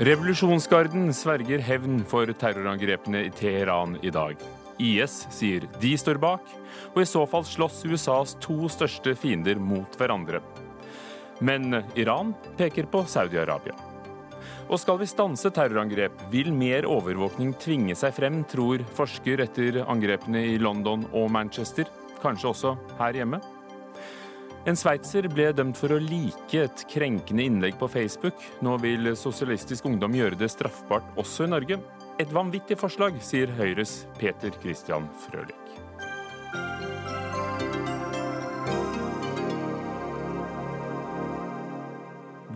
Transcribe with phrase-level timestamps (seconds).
[0.00, 4.38] Revolusjonsgarden sverger hevn for terrorangrepene i Teheran i dag.
[4.80, 6.46] IS sier de står bak,
[6.94, 10.40] og i så fall slåss USAs to største fiender mot hverandre.
[11.44, 13.76] Men Iran peker på Saudi-Arabia.
[14.72, 20.46] Og skal vi stanse terrorangrep, vil mer overvåkning tvinge seg frem, tror forsker etter angrepene
[20.54, 21.92] i London og Manchester.
[22.24, 23.44] Kanskje også her hjemme?
[24.68, 28.36] En sveitser ble dømt for å like et krenkende innlegg på Facebook.
[28.60, 31.80] Nå vil Sosialistisk Ungdom gjøre det straffbart også i Norge.
[32.20, 35.56] Et vanvittig forslag, sier Høyres Peter Christian Frølich.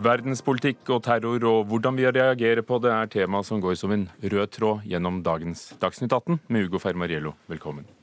[0.05, 4.05] Verdenspolitikk og terror og hvordan vi reagerer på det, er tema som går som en
[4.21, 7.33] rød tråd gjennom dagens Dagsnytt 18 med Ugo Fermariello.
[7.49, 7.94] Velkommen.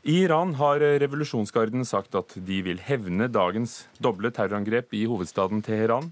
[0.00, 6.08] I Iran har revolusjonsgarden sagt at de vil hevne dagens doble terrorangrep i hovedstaden Teheran.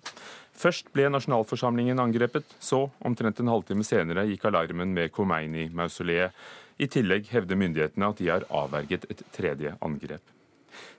[0.52, 6.36] Først ble nasjonalforsamlingen angrepet, så, omtrent en halvtime senere, gikk alarmen med Khomeini-mausoleet.
[6.78, 10.36] I tillegg hevder myndighetene at de har avverget et tredje angrep.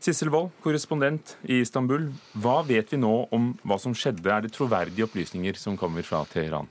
[0.02, 2.10] Sissel Wold, korrespondent i Istanbul.
[2.42, 4.26] Hva vet vi nå om hva som skjedde?
[4.34, 6.68] Er det troverdige opplysninger som kommer fra Teheran?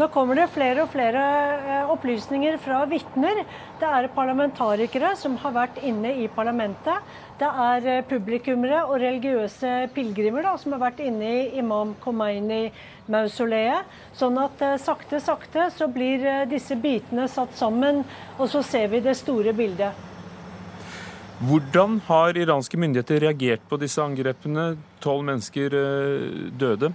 [0.00, 1.22] Nå kommer det flere og flere
[1.60, 3.42] eh, opplysninger fra vitner.
[3.76, 7.04] Det er parlamentarikere som har vært inne i parlamentet.
[7.36, 13.92] Det er eh, publikummere og religiøse pilegrimer som har vært inne i Imam Khomeini-mausoleet.
[14.16, 18.00] Sånn at eh, sakte, sakte så blir disse bitene satt sammen,
[18.38, 19.92] og så ser vi det store bildet.
[21.44, 24.78] Hvordan har iranske myndigheter reagert på disse angrepene?
[25.04, 25.76] Tolv mennesker
[26.56, 26.94] døde.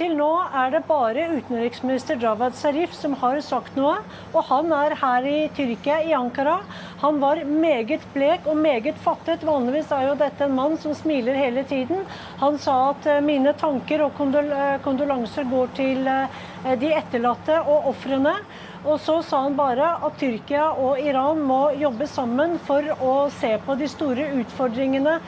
[0.00, 3.98] Til nå er det bare utenriksminister Javad Zarif som har sagt noe.
[4.32, 6.54] Og han er her i Tyrkia, i Ankara.
[7.02, 9.44] Han var meget blek og meget fattet.
[9.44, 12.08] Vanligvis er jo dette en mann som smiler hele tiden.
[12.40, 16.40] Han sa at eh, mine tanker og kondol eh, kondolanser går til eh,
[16.80, 18.38] de etterlatte og ofrene.
[18.80, 23.52] Og så sa han bare at Tyrkia og Iran må jobbe sammen for å se
[23.66, 25.18] på de store utfordringene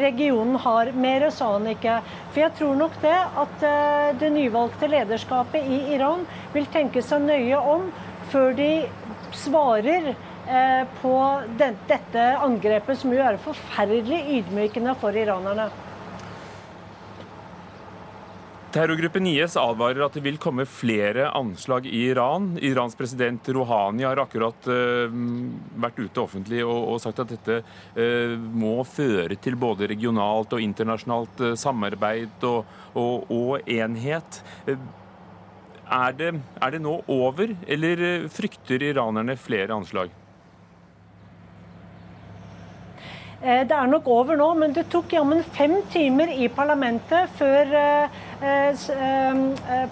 [0.00, 0.90] regionen har.
[0.90, 2.00] Mer sa han ikke.
[2.32, 7.22] For jeg tror nok det at eh, det nyvalgte lederskapet i Iran vil tenke seg
[7.28, 7.86] nøye om
[8.32, 8.70] før de
[9.38, 11.16] svarer eh, på
[11.62, 15.70] dette angrepet, som jo er forferdelig ydmykende for iranerne.
[18.76, 22.50] Terrorgruppen IS advarer at det vil komme flere anslag i Iran.
[22.60, 25.14] Irans president Rouhani har akkurat uh,
[25.80, 30.60] vært ute offentlig og, og sagt at dette uh, må føre til både regionalt og
[30.60, 34.42] internasjonalt uh, samarbeid og, og, og enhet.
[34.68, 40.12] Er det, er det nå over, eller frykter iranerne flere anslag?
[43.40, 47.76] Det er nok over nå, men det tok jammen fem timer i parlamentet før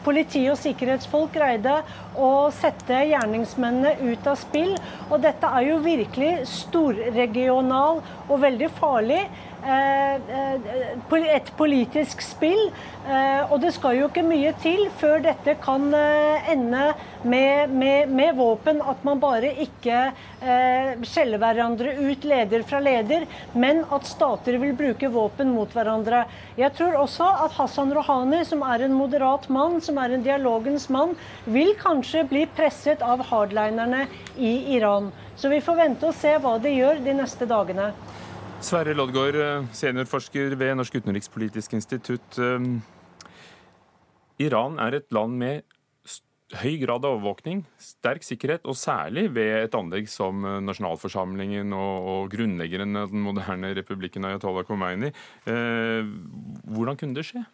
[0.04, 1.78] politi og sikkerhetsfolk greide
[2.16, 4.74] å sette gjerningsmennene ut av spill.
[5.10, 9.22] Og dette er jo virkelig storregional og veldig farlig.
[9.64, 12.66] Eh, eh, et politisk spill.
[13.08, 16.82] Eh, og det skal jo ikke mye til før dette kan ende
[17.24, 18.82] med, med, med våpen.
[18.84, 20.02] At man bare ikke
[21.08, 23.24] skjeller hverandre ut, leder fra leder,
[23.56, 26.24] men at stater vil bruke våpen mot hverandre.
[26.60, 30.90] Jeg tror også at Hassan Rouhani, som er en moderat mann, som er en dialogens
[30.92, 31.14] mann,
[31.48, 34.04] vil kanskje bli presset av hardlinerne
[34.36, 35.08] i Iran.
[35.40, 37.94] Så vi får vente og se hva de gjør de neste dagene.
[38.64, 42.38] Sverre Loddgaard, eh, seniorforsker ved Norsk utenrikspolitisk institutt.
[42.40, 42.62] Eh,
[44.40, 45.64] Iran er et land med
[46.54, 52.08] høy grad av overvåkning, sterk sikkerhet, og særlig ved et anlegg som eh, nasjonalforsamlingen og,
[52.14, 55.12] og grunnleggeren av den moderne republikken Ayatollah Khomeini.
[55.44, 57.44] Hvordan kunne det skje?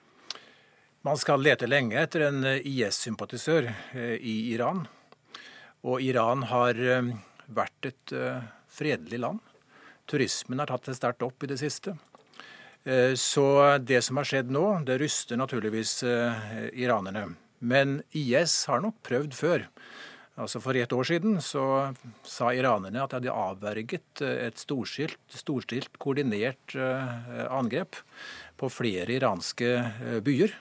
[1.02, 3.66] Man skal lete lenge etter en IS-sympatisør
[4.20, 4.86] i Iran.
[5.82, 6.78] Og Iran har
[7.50, 8.18] vært et
[8.70, 9.49] fredelig land.
[10.10, 11.94] Turismen har tatt det sterkt opp i det siste.
[12.84, 17.28] Eh, så det som har skjedd nå, det ryster naturligvis eh, iranerne.
[17.60, 19.66] Men IS har nok prøvd før.
[20.40, 21.92] Altså For et år siden så
[22.24, 26.74] sa iranerne at de hadde avverget eh, et storstilt, storstilt koordinert
[27.50, 28.00] angrep
[28.60, 29.76] på flere iranske
[30.24, 30.56] byer.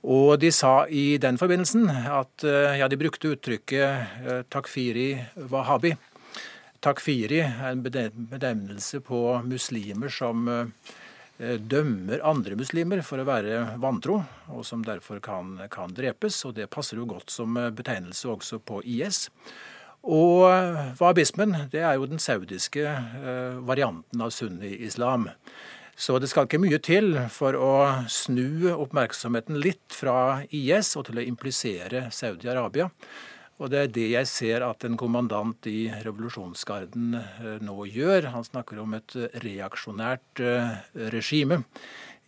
[0.00, 2.44] Og de sa i den forbindelsen at
[2.80, 5.10] ja, de brukte uttrykket takfiri
[5.52, 5.92] wahabi
[6.80, 14.22] Takfiri er en benevnelse på muslimer som eh, dømmer andre muslimer for å være vantro,
[14.48, 16.38] og som derfor kan, kan drepes.
[16.48, 19.26] og Det passer jo godt som eh, betegnelse også på IS.
[20.00, 20.46] Og
[20.96, 25.28] wahhabismen det er jo den saudiske eh, varianten av sunni-islam.
[26.00, 27.72] Så det skal ikke mye til for å
[28.08, 32.88] snu oppmerksomheten litt fra IS og til å implisere Saudi-Arabia.
[33.60, 38.30] Og det er det jeg ser at en kommandant i revolusjonsgarden eh, nå gjør.
[38.32, 40.78] Han snakker om et reaksjonært eh,
[41.12, 41.60] regime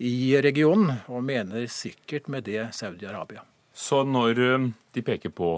[0.03, 3.47] i regionen, og mener sikkert med det Saudi-Arabia.
[3.73, 5.57] Så når eh, de peker på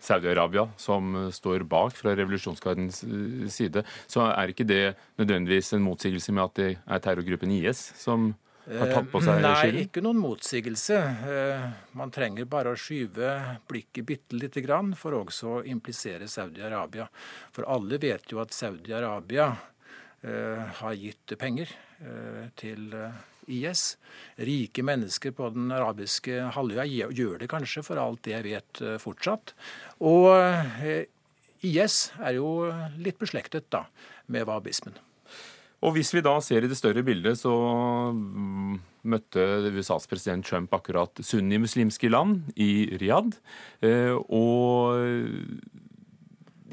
[0.00, 3.02] Saudi-Arabia som står bak fra revolusjonsgardens
[3.52, 8.30] side, så er ikke det nødvendigvis en motsigelse med at det er terrorgruppen IS som
[8.66, 9.76] har tatt på seg skylden?
[9.76, 11.00] Nei, ikke noen motsigelse.
[11.34, 11.66] Eh,
[12.00, 13.34] man trenger bare å skyve
[13.70, 17.06] blikket bitte lite grann for også å implisere Saudi-Arabia.
[17.52, 19.52] For alle vet jo at Saudi-Arabia
[20.24, 21.68] har gitt penger
[22.56, 22.94] til
[23.46, 23.96] IS.
[24.36, 29.00] Rike mennesker på den arabiske halvøya gjør det kanskje, for alt det jeg vet eh,
[29.02, 29.54] fortsatt.
[30.04, 31.04] Og eh,
[31.64, 32.70] IS er jo
[33.00, 33.86] litt beslektet da
[34.26, 34.96] med wahhabismen.
[35.84, 37.52] Og Hvis vi da ser i det større bildet, så
[38.16, 38.76] mm,
[39.12, 43.36] møtte USAs president Trump akkurat sunnimuslimske land i Riyadh.
[43.84, 44.96] Eh, og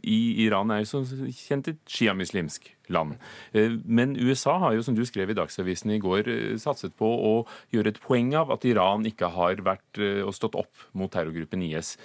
[0.02, 1.04] i Iran er jo som
[1.36, 3.18] kjent et sjiamuslimsk land.
[3.52, 7.12] Eh, men USA har jo, som du skrev i Dagsavisen i går, eh, satset på
[7.12, 7.36] å
[7.76, 11.98] gjøre et poeng av at Iran ikke har vært og stått opp mot terrorgruppen IS,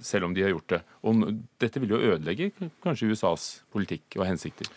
[0.00, 0.82] selv om de har gjort det.
[1.04, 1.22] Og
[1.60, 2.48] dette vil jo ødelegge
[2.80, 4.72] kanskje USAs politikk og hensikter.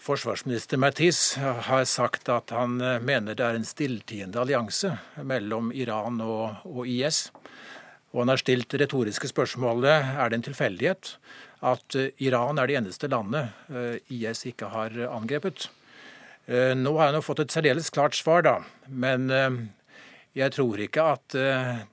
[0.00, 4.94] Forsvarsminister Mattis har sagt at han mener det er en stilltiende allianse
[5.28, 7.26] mellom Iran og, og IS.
[8.10, 11.12] Og han har stilt retoriske spørsmålet er det en tilfeldighet
[11.66, 15.68] at eh, Iran er det eneste landet eh, IS ikke har angrepet.
[16.46, 18.56] Eh, nå har han jo fått et særdeles klart svar, da.
[18.88, 19.28] Men
[20.36, 21.34] jeg tror ikke at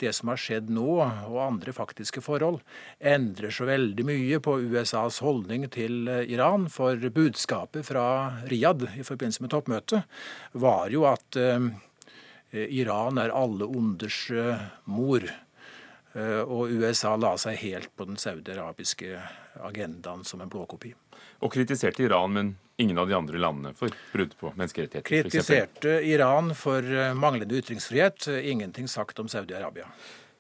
[0.02, 2.60] det som har skjedd nå, og andre faktiske forhold,
[3.02, 6.68] endrer så veldig mye på USAs holdning til Iran.
[6.70, 8.06] For budskapet fra
[8.46, 10.06] Riyadh i forbindelse med toppmøtet
[10.54, 11.40] var jo at
[12.54, 14.22] Iran er alle onders
[14.86, 15.26] mor.
[16.18, 19.20] Eh, og USA la seg helt på den saudi-arabiske
[19.68, 20.94] agendaen som en blåkopi.
[21.46, 25.06] Og kritiserte Iran, men ingen av de andre landene for brudd på menneskerettigheter?
[25.06, 28.30] Kritiserte Iran for eh, manglende ytringsfrihet.
[28.42, 29.86] Ingenting sagt om Saudi-Arabia.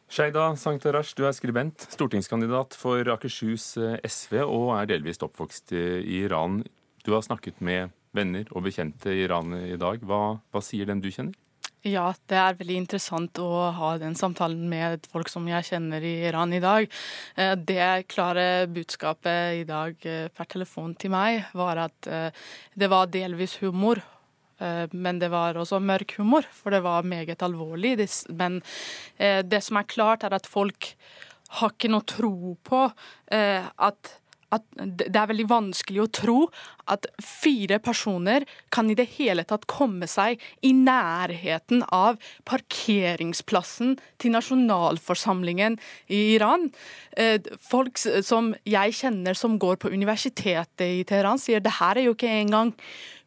[0.09, 6.23] Sheida Sanktarash, du er skribent, stortingskandidat for Akershus eh, SV og er delvis oppvokst i
[6.23, 6.63] Iran.
[7.05, 10.01] Du har snakket med venner og bekjente i Iran i dag.
[10.01, 11.37] Hva, hva sier dem du kjenner?
[11.85, 16.15] Ja, det er veldig interessant å ha den samtalen med folk som jeg kjenner i
[16.25, 16.87] Iran i dag.
[17.37, 22.33] Eh, det klare budskapet i dag eh, per telefon til meg var at eh,
[22.73, 24.01] det var delvis humor.
[24.57, 27.91] Men det var også mørk humor, for det var meget alvorlig.
[28.33, 28.55] Men
[29.21, 30.87] det som er klart, er at folk
[31.59, 32.79] har ikke noe tro på
[33.29, 34.15] at
[34.55, 36.37] at det er veldig vanskelig å tro
[36.87, 42.15] at fire personer kan i det hele tatt komme seg i nærheten av
[42.47, 45.75] parkeringsplassen til nasjonalforsamlingen
[46.07, 46.69] i Iran.
[47.17, 52.07] Eh, folk som jeg kjenner som går på universitetet i Teheran, sier det her er
[52.07, 52.73] jo ikke engang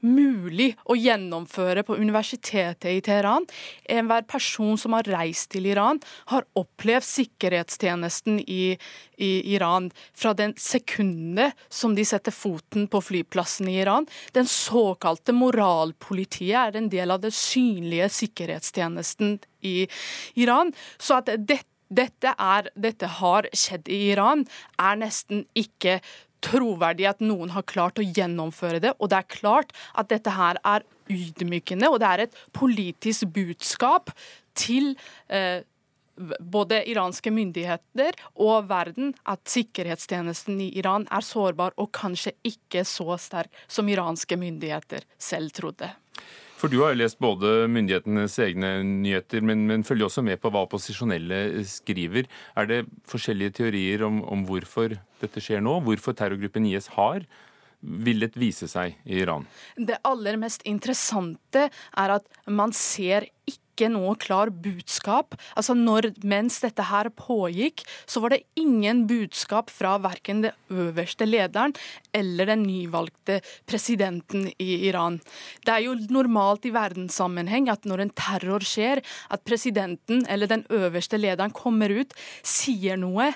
[0.06, 3.46] mulig å gjennomføre på universitetet i Teheran.
[3.90, 6.00] Enhver person som har reist til Iran,
[6.32, 8.76] har opplevd sikkerhetstjenesten i,
[9.20, 14.08] i Iran fra den sekundet som de setter foten på flyplassen i Iran.
[14.36, 19.84] Den såkalte moralpolitiet er en del av den synlige sikkerhetstjenesten i
[20.40, 20.72] Iran.
[20.98, 24.44] Så at dette dette, er, dette, har skjedd i Iran,
[24.78, 25.98] er nesten ikke
[26.44, 28.94] troverdig at noen har klart å gjennomføre det.
[28.98, 34.12] Og det er klart at dette her er ydmykende, og det er et politisk budskap
[34.58, 34.94] til
[35.28, 35.62] eh,
[36.40, 43.16] både iranske myndigheter og verden at sikkerhetstjenesten i Iran er sårbar og kanskje ikke så
[43.20, 45.90] sterk som iranske myndigheter selv trodde.
[46.60, 50.50] For du har jo lest både myndighetenes egne nyheter, men, men, følger også med på
[50.52, 52.28] hva opposisjonelle skriver.
[52.60, 55.78] Er det forskjellige teorier om, om hvorfor dette skjer nå?
[55.86, 57.24] Hvorfor terrorgruppen IS har
[57.80, 59.46] villet vise seg i Iran?
[59.76, 65.36] Det aller mest interessante er at man ser ikke ikke noe klar budskap.
[65.56, 71.26] Altså når, Mens dette her pågikk, så var det ingen budskap fra verken det øverste
[71.28, 71.72] lederen
[72.16, 75.20] eller den nyvalgte presidenten i Iran.
[75.64, 80.66] Det er jo normalt i verdenssammenheng at når en terror skjer, at presidenten eller den
[80.68, 82.12] øverste lederen kommer ut,
[82.44, 83.30] sier noe,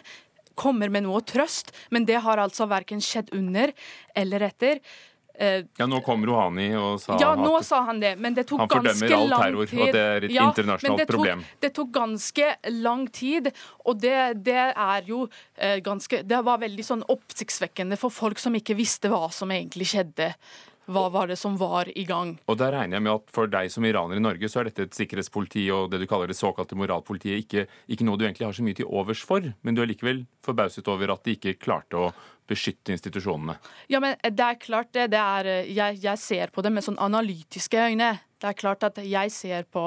[0.55, 3.73] kommer med noe trøst, men det har altså verken skjedd under
[4.15, 4.85] eller etter.
[5.35, 8.61] Eh, ja, Nå kom Rouhani og sa ja, nå sa han det, men det tok
[8.63, 11.41] han fordømmer all terror, og det er et ja, internasjonalt det tok, problem.
[11.65, 13.49] Det tok ganske lang tid,
[13.83, 14.15] og det,
[14.47, 19.11] det er jo uh, ganske Det var veldig sånn oppsiktsvekkende for folk som ikke visste
[19.11, 20.31] hva som egentlig skjedde.
[20.87, 22.35] hva var det som var i gang.
[22.45, 24.85] Og der regner jeg med at for deg som iraner i Norge, så er dette
[24.85, 28.57] et sikkerhetspoliti og det du kaller det såkalte moralpolitiet ikke, ikke noe du egentlig har
[28.57, 31.97] så mye til overs for, men du er likevel forbauset over at de ikke klarte
[31.97, 32.11] å
[32.49, 33.57] beskytte institusjonene?
[33.93, 35.09] Ja, men det er klart det.
[35.15, 38.11] det er, jeg, jeg, ser på det med sånn analytiske øyne.
[38.41, 39.83] Det er klart at jeg ser, på,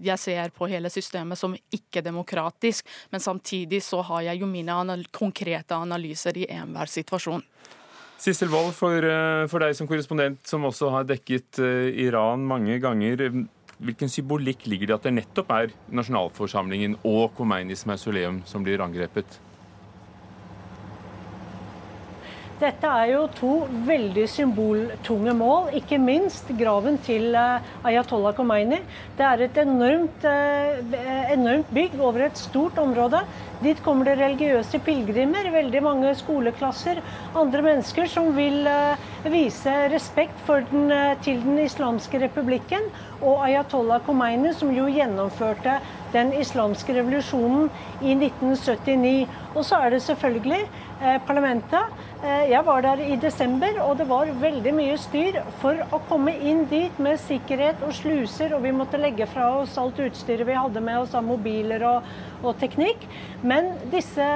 [0.00, 5.04] jeg ser på hele systemet som ikke-demokratisk, men samtidig så har jeg jo mine anal
[5.12, 7.44] konkrete analyser i enhver situasjon.
[8.22, 11.58] Sissel Wold, for, eh, for, deg som korrespondent som også har dekket
[12.04, 13.26] Iran mange ganger.
[13.82, 18.80] Hvilken symbolikk ligger det i at det nettopp er nasjonalforsamlingen og Khomeinis mausoleum som blir
[18.84, 19.40] angrepet?
[22.62, 23.52] Dette er jo to
[23.88, 28.78] veldig symboltunge mål, ikke minst graven til eh, Ayatollah Khomeini.
[29.18, 33.24] Det er et enormt, eh, enormt bygg over et stort område.
[33.64, 37.02] Dit kommer det religiøse pilegrimer, veldig mange skoleklasser,
[37.34, 40.86] andre mennesker som vil eh, vise respekt den,
[41.26, 42.86] til den islamske republikken
[43.22, 45.80] og Ayatollah Khomeini, som jo gjennomførte
[46.14, 47.70] den islamske revolusjonen
[48.02, 49.26] i 1979.
[49.56, 50.62] Og så er det selvfølgelig
[51.26, 52.02] parlamentet.
[52.22, 56.34] Eh, jeg var der i desember, og det var veldig mye styr for å komme
[56.38, 60.54] inn dit med sikkerhet og sluser, og vi måtte legge fra oss alt utstyret vi
[60.54, 62.06] hadde med oss av mobiler og,
[62.44, 63.08] og teknikk.
[63.42, 64.28] Men disse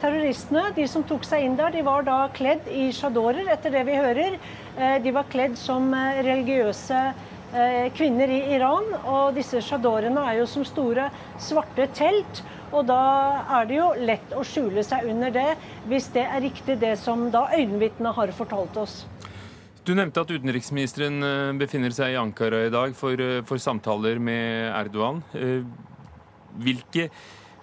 [0.00, 3.84] terroristene, de som tok seg inn der, de var da kledd i sjadorer, etter det
[3.90, 4.40] vi hører.
[4.78, 5.92] Eh, de var kledd som
[6.24, 7.06] religiøse
[7.94, 11.04] kvinner i Iran, og disse sjadorene er jo som store
[11.38, 12.40] svarte telt.
[12.74, 13.00] Og da
[13.60, 15.50] er det jo lett å skjule seg under det,
[15.90, 19.04] hvis det er riktig det som da øyenvitnene har fortalt oss.
[19.84, 24.18] Du nevnte at utenriksministeren eh, befinner seg i Ankara i dag for, eh, for samtaler
[24.18, 25.20] med Erdogan.
[25.36, 25.60] Eh,
[26.64, 27.10] hvilke,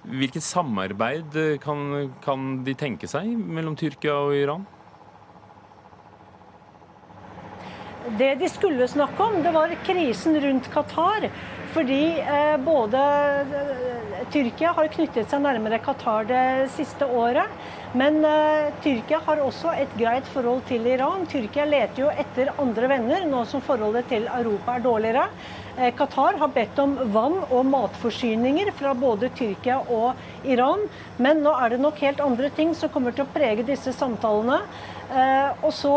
[0.06, 4.68] hvilket samarbeid kan, kan de tenke seg mellom Tyrkia og Iran?
[8.18, 11.27] Det de skulle snakke om, det var krisen rundt Qatar.
[11.72, 16.44] Fordi eh, både eh, Tyrkia har knyttet seg nærmere Qatar det
[16.75, 17.48] siste året.
[17.96, 21.25] Men eh, Tyrkia har også et greit forhold til Iran.
[21.32, 25.25] Tyrkia leter jo etter andre venner nå som forholdet til Europa er dårligere.
[25.78, 30.84] Eh, Qatar har bedt om vann og matforsyninger fra både Tyrkia og Iran.
[31.24, 34.60] Men nå er det nok helt andre ting som kommer til å prege disse samtalene.
[35.12, 35.96] Eh, og så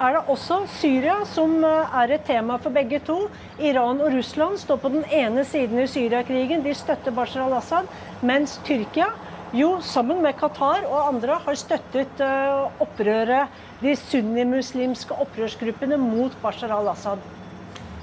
[0.00, 3.18] er det også Syria som eh, er et tema for begge to.
[3.60, 6.64] Iran og Russland står på den ene siden i Syriakrigen.
[6.64, 7.90] De støtter Bashar al-Assad.
[8.24, 9.10] Mens Tyrkia,
[9.56, 16.72] jo sammen med Qatar og andre, har støttet eh, opprøret, de sunnimuslimske opprørsgruppene mot Bashar
[16.76, 17.20] al-Assad.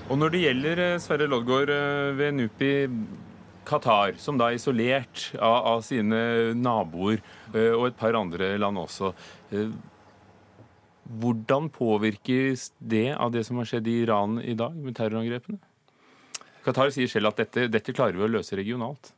[0.08, 1.74] Og når det gjelder eh, Sverre Loddgaard
[2.20, 2.74] ved NUPI,
[3.68, 7.20] Qatar, som da er isolert av, av sine naboer,
[7.52, 9.10] og et par andre land også.
[11.08, 15.60] Hvordan påvirkes det av det som har skjedd i Iran i dag, med terrorangrepene?
[16.66, 19.14] Qatar sier selv at dette, dette klarer vi å løse regionalt.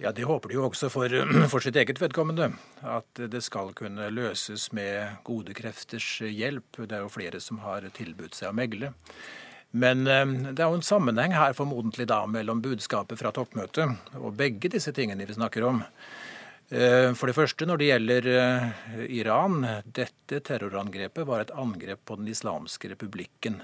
[0.00, 1.12] Ja, Det håper de jo også for,
[1.52, 2.50] for, sitt eget vedkommende.
[2.80, 6.80] At det skal kunne løses med gode krefters hjelp.
[6.84, 8.94] Det er jo flere som har tilbudt seg å megle.
[9.70, 14.34] Men eh, det er jo en sammenheng her formodentlig da mellom budskapet fra toppmøtet og
[14.36, 15.84] begge disse tingene vi snakker om.
[16.70, 19.64] Eh, for det første, når det gjelder eh, Iran.
[19.90, 23.58] Dette terrorangrepet var et angrep på den islamske republikken,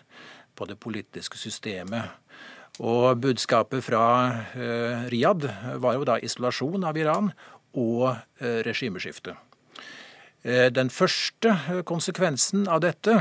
[0.59, 2.11] på det politiske systemet.
[2.83, 4.03] Og budskapet fra
[4.59, 7.31] eh, Riyadh var jo da isolasjon av Iran
[7.77, 9.35] og regimeskifte.
[10.73, 13.17] Den første konsekvensen av dette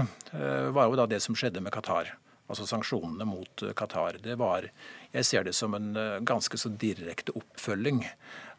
[0.72, 2.14] var jo da det som skjedde med Qatar.
[2.48, 4.22] Altså sanksjonene mot Qatar.
[4.24, 4.70] Det var,
[5.12, 5.90] jeg ser det som en
[6.24, 8.06] ganske så direkte oppfølging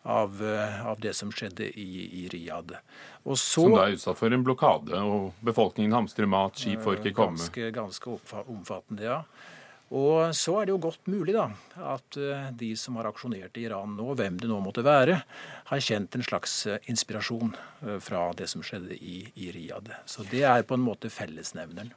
[0.06, 2.78] av, eh, av det som skjedde i, i Riyadh.
[3.25, 7.14] Så, som da er utsatt for en blokade, og befolkningen hamstrer mat, skip får ikke
[7.16, 7.40] komme?
[7.42, 9.20] Ganske, ganske omfattende, ja.
[9.96, 11.48] Og så er det jo godt mulig da,
[11.94, 15.20] at eh, de som har aksjonert i Iran nå, hvem det nå måtte være,
[15.70, 17.54] har kjent en slags eh, inspirasjon
[18.02, 19.94] fra det som skjedde i, i Riyadh.
[20.06, 21.92] Så det er på en måte fellesnevneren.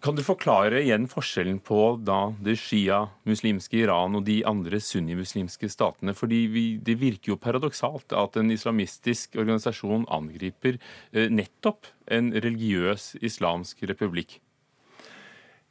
[0.00, 6.14] Kan du forklare igjen forskjellen på da det shia-muslimske Iran og de andre sunnimuslimske statene?
[6.14, 10.78] Fordi Det virker jo paradoksalt at en islamistisk organisasjon angriper
[11.12, 14.38] eh, nettopp en religiøs islamsk republikk.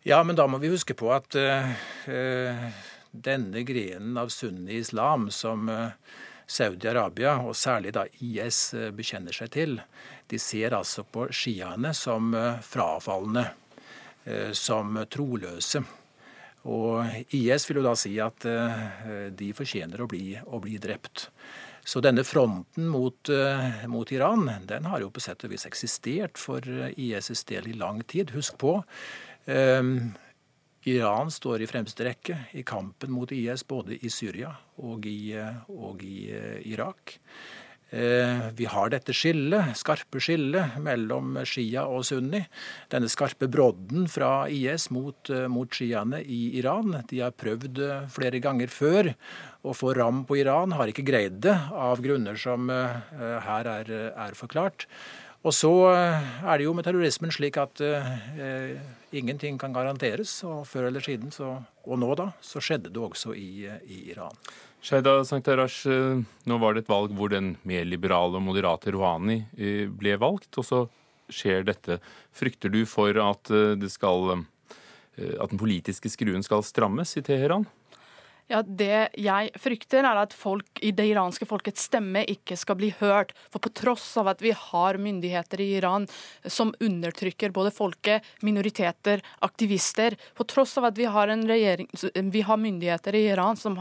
[0.03, 2.67] Ja, men da må vi huske på at uh,
[3.11, 5.91] denne grenen av sunni-islam som uh,
[6.47, 9.79] Saudi-Arabia, og særlig da IS, uh, bekjenner seg til,
[10.31, 12.31] de ser altså på sjiaene som
[12.63, 13.49] frafalne.
[14.27, 15.83] Eh, som troløse.
[16.67, 18.43] Og IS vil jo da si at
[19.39, 21.29] de fortjener å bli, å bli drept.
[21.87, 23.29] Så denne fronten mot,
[23.87, 26.59] mot, Iran den har jo på sett og vis eksistert for
[26.91, 28.33] IS' del i lang tid.
[28.35, 28.81] Husk på.
[29.45, 29.93] eh,
[30.87, 34.53] Iran står i fremste rekke i kampen mot IS både i Syria
[34.87, 35.35] og i,
[35.67, 37.17] og i eh, Irak.
[37.89, 42.41] Eh, vi har dette skillet, skarpe skillet mellom Shia og Sunni.
[42.91, 47.03] Denne skarpe brodden fra IS mot, eh, mot sjiaene i Iran.
[47.07, 47.79] De har prøvd
[48.11, 49.13] flere ganger før
[49.63, 54.31] å få ram på Iran, har ikke greid det av grunner som her er, er
[54.35, 54.85] forklart.
[55.47, 58.79] Og så er det jo med terrorismen slik at eh,
[59.15, 60.41] ingenting kan garanteres.
[60.47, 61.53] Og før eller siden, så,
[61.85, 64.35] og nå da, så skjedde det også i, i Iran.
[64.87, 69.41] Sheida Sanktarash, eh, nå var det et valg hvor den mer liberale og moderate Rouhani
[69.59, 70.79] eh, ble valgt, og så
[71.27, 71.97] skjer dette.
[72.31, 74.45] Frykter du for at, eh, skal,
[75.17, 77.67] at den politiske skruen skal strammes i Teheran?
[78.47, 82.93] Ja, Det jeg frykter, er at folk i det iranske folkets stemme ikke skal bli
[83.01, 83.33] hørt.
[83.51, 86.07] For på tross av at vi har myndigheter i Iran
[86.47, 91.91] som undertrykker både folket, minoriteter, aktivister, på tross av at vi har, regjering,
[92.31, 93.75] vi har myndigheter i Iran som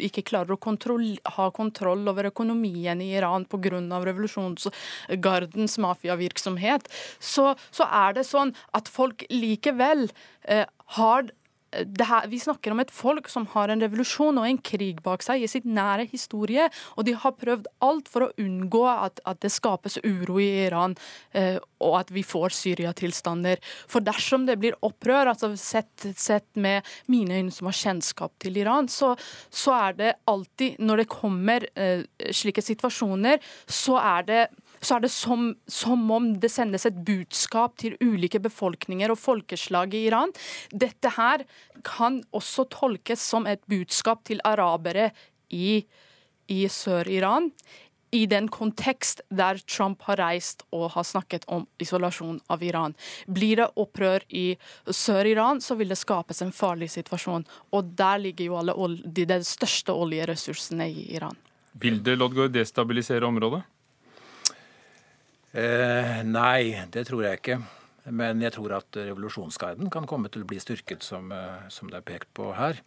[0.00, 3.76] ikke klarer å kontroll, ha kontroll over økonomien i Iran pga.
[3.76, 6.88] revolusjonsgardens mafiavirksomhet,
[7.20, 10.08] så, så er det sånn at folk likevel
[10.48, 10.64] eh,
[10.96, 11.28] har
[11.74, 15.42] her, vi snakker om et folk som har en revolusjon og en krig bak seg
[15.42, 19.52] i sitt nære historie, og de har prøvd alt for å unngå at, at det
[19.52, 20.96] skapes uro i Iran,
[21.36, 23.60] eh, og at vi får Syria-tilstander.
[23.90, 28.56] For dersom det blir opprør, altså sett, sett, med mine øyne som har kjennskap til
[28.62, 29.12] Iran, så,
[29.50, 34.42] så er det alltid, når det kommer eh, slike situasjoner, så er det
[34.80, 39.94] så er det som, som, om det sendes et budskap til ulike befolkninger og folkeslag
[39.96, 40.34] i Iran.
[40.70, 41.46] Dette her
[41.86, 45.10] kan også tolkes som et budskap til arabere
[45.54, 45.82] i,
[46.52, 47.50] i Sør-Iran.
[48.14, 52.94] I den kontekst der Trump har reist og har snakket om isolasjon av Iran.
[53.26, 54.46] Blir det opprør i
[54.86, 57.44] Sør-Iran, så vil det skapes en farlig situasjon.
[57.74, 61.36] Og der ligger jo alle de, de største oljeressursene i Iran.
[61.76, 63.64] Vil det Lodgaard, destabilisere området?
[65.56, 67.60] Eh, nei, det tror jeg ikke.
[68.12, 71.96] Men jeg tror at revolusjonsguiden kan komme til å bli styrket, som, eh, som det
[72.02, 72.82] er pekt på her.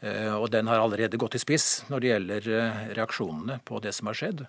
[0.00, 3.92] Eh, og den har allerede gått i spiss når det gjelder eh, reaksjonene på det
[3.94, 4.46] som har skjedd.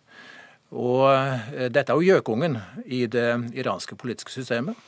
[0.71, 4.79] Og eh, dette er jo gjøkungen i det iranske politiske systemet.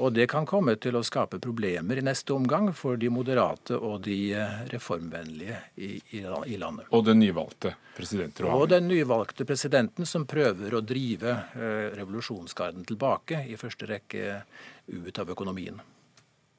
[0.00, 4.06] Og det kan komme til å skape problemer i neste omgang for de moderate og
[4.06, 6.88] de eh, reformvennlige i, i, i landet.
[6.96, 8.48] Og den nyvalgte presidenten.
[8.48, 14.42] Og den nyvalgte presidenten som prøver å drive eh, revolusjonsgarden tilbake, i første rekke
[14.88, 15.82] ut av økonomien.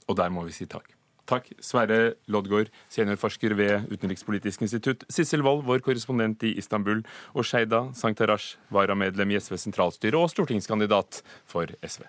[0.06, 0.94] Og der må vi si takk.
[1.30, 7.00] Takk, Sverre Loddgaard, seniorforsker ved Utenrikspolitisk institutt, Sissel Wold, vår korrespondent i Istanbul,
[7.32, 12.04] og Sheida Sanktarash, varamedlem i SV sentralstyre og stortingskandidat for SV.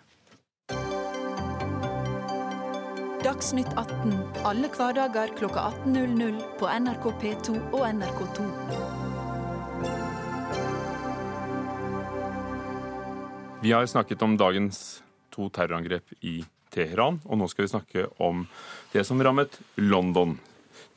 [3.35, 4.13] Dagsnytt 18
[4.47, 8.45] alle hverdager kl 18.00 på NRK P2 og NRK2.
[13.65, 14.79] Vi har snakket om dagens
[15.35, 16.37] to terrorangrep i
[16.71, 18.45] Teheran, og nå skal vi snakke om
[18.93, 20.37] det som rammet London.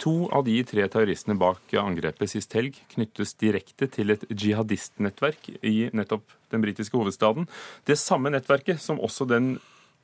[0.05, 5.89] To av de tre terroristene bak angrepet sist helg knyttes direkte til et jihadistnettverk i
[5.89, 7.49] nettopp den britiske hovedstaden.
[7.89, 9.55] Det samme nettverket som også den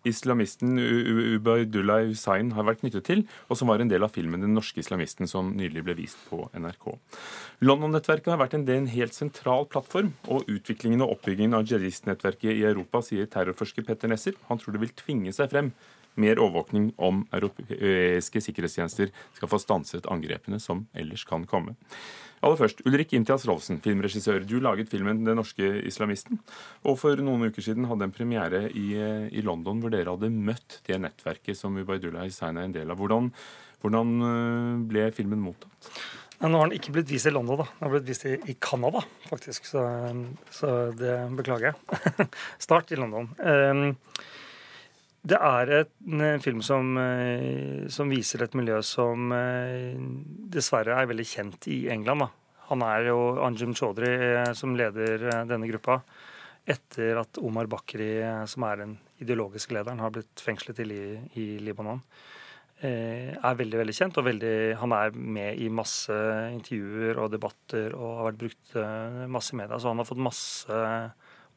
[0.08, 4.54] islamisten Ubaydullah Hussain har vært knyttet til, og som var en del av filmen 'Den
[4.54, 7.00] norske islamisten', som nylig ble vist på NRK.
[7.62, 12.52] London-nettverket har vært en, del, en helt sentral plattform, og utviklingen og oppbyggingen av jihadistnettverket
[12.52, 14.34] i Europa, sier terrorforsker Petter Nesser.
[14.50, 15.74] Han tror det vil tvinge seg frem
[16.16, 21.76] mer overvåkning om europeiske sikkerhetstjenester skal få stanset angrepene som ellers kan komme.
[22.44, 24.44] Aller først, Ulrik Imtias Rolfsen, filmregissør.
[24.44, 26.42] Du laget filmen 'Den norske islamisten'.
[26.84, 28.88] Og for noen uker siden hadde en premiere i,
[29.32, 33.00] i London hvor dere hadde møtt det nettverket som Ubaydullah Hussein er en del av.
[33.00, 33.32] Hvordan,
[33.80, 35.96] hvordan øh, ble filmen mottatt?
[36.44, 37.70] Nå har den ikke blitt vist i London, da.
[37.72, 39.64] Den har blitt vist i, i Canada, faktisk.
[39.70, 39.84] Så,
[40.52, 42.28] så, det beklager jeg.
[42.66, 43.30] Start i London.
[43.40, 43.94] Um,
[45.24, 49.96] det er en film som, eh, som, viser et miljø som eh,
[50.52, 52.26] dessverre er veldig kjent i England.
[52.26, 52.60] Da.
[52.74, 56.02] Han er jo Anjum Chaudhry eh, som leder denne gruppa.
[56.68, 61.02] Etter at Omar Bakri, som er den ideologiske lederen, har blitt fengslet i,
[61.40, 62.00] i Libanon.
[62.84, 66.16] Er veldig veldig kjent, og veldig, han er med i masse
[66.52, 68.74] intervjuer og debatter og har vært brukt
[69.32, 69.80] masse i media.
[69.80, 70.80] Så han har fått masse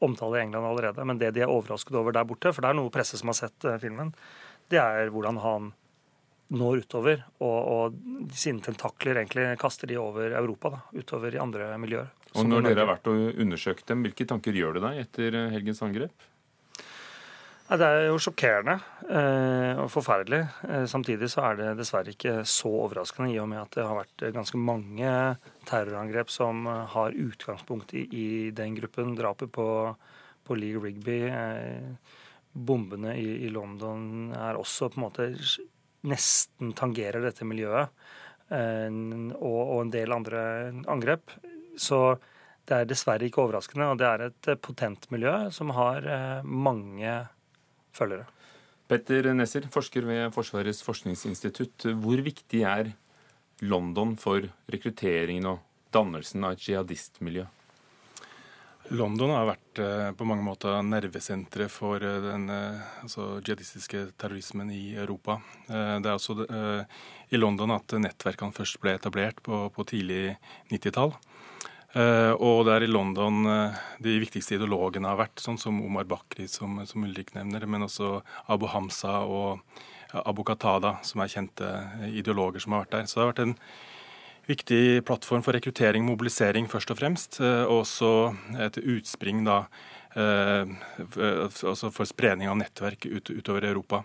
[0.03, 1.05] omtale i England allerede.
[1.05, 3.39] Men det de er overrasket over der borte, for det er noe presse som har
[3.39, 4.13] sett uh, filmen,
[4.71, 5.73] det er hvordan han
[6.47, 11.73] når utover, og, og sine tentakler egentlig kaster de over Europa, da, utover i andre
[11.81, 12.13] miljøer.
[12.37, 15.83] Og Når dere har vært og undersøkt dem, hvilke tanker gjør det deg etter helgens
[15.83, 16.27] angrep?
[17.67, 18.77] Det er jo sjokkerende
[19.11, 20.39] eh, og forferdelig.
[20.71, 23.97] Eh, samtidig så er det dessverre ikke så overraskende, i og med at det har
[23.97, 25.09] vært ganske mange
[25.67, 29.17] terrorangrep som har utgangspunkt i, i den gruppen.
[29.19, 29.67] Drapet på,
[30.47, 32.15] på Lee Rigby, eh,
[32.55, 35.29] bombene i, i, London er også på en måte
[36.07, 37.91] nesten tangerer dette miljøet.
[38.47, 40.41] Og, og en del andre
[40.87, 41.33] angrep.
[41.75, 42.15] Så
[42.63, 43.89] det er dessverre ikke overraskende.
[43.91, 46.07] Og det er et potent miljø som har
[46.47, 47.11] mange
[47.97, 48.27] følgere.
[48.87, 51.89] Petter Nesser, forsker ved Forsvarets forskningsinstitutt.
[51.99, 52.93] Hvor viktig er
[53.67, 57.47] London for rekrutteringen og dannelsen av et jihadistmiljø?
[58.95, 64.71] London har vært eh, på mange måter nervesenteret for eh, den eh, altså, jihadistiske terrorismen
[64.71, 65.41] i Europa.
[65.67, 66.45] Det er også
[67.27, 70.37] i London at nettverkene først ble etablert på, på tidlig
[70.71, 71.11] 90-tall.
[71.97, 76.05] Eh, og det er i London eh, de viktigste ideologene har vært, sånn som Omar
[76.09, 78.19] Bakri, som, som Ulrik nevner, men også
[78.53, 79.63] Abu Hamza og
[80.13, 81.69] Abu Qatada, som er kjente
[82.11, 83.07] ideologer som har vært der.
[83.09, 83.55] Så det har vært en
[84.47, 88.11] viktig plattform for rekruttering, og mobilisering først og fremst, eh, og også
[88.67, 89.63] et utspring da,
[90.17, 93.99] altså for spredning av nettverk ut, utover Europa.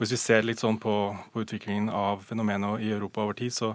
[0.00, 0.94] Hvis vi ser litt sånn på,
[1.30, 3.74] på utviklingen av fenomenet i Europa over tid, så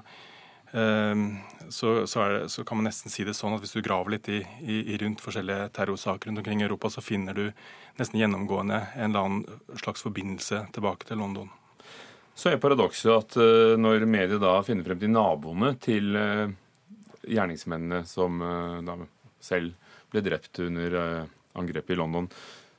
[0.72, 4.28] så, så, det, så, kan man nesten si det sånn at hvis du graver litt
[4.30, 7.48] i, i, rundt forskjellige terrorsaker rundt omkring i Europa, så finner du
[7.98, 11.50] nesten gjennomgående en eller annen slags forbindelse tilbake til London.
[12.40, 16.46] Så er paradokset at uh, når mediet da finner frem til naboene til uh,
[17.28, 18.96] gjerningsmennene som uh, da
[19.44, 19.74] selv
[20.10, 20.96] ble drept under
[21.60, 22.26] angrepet i London,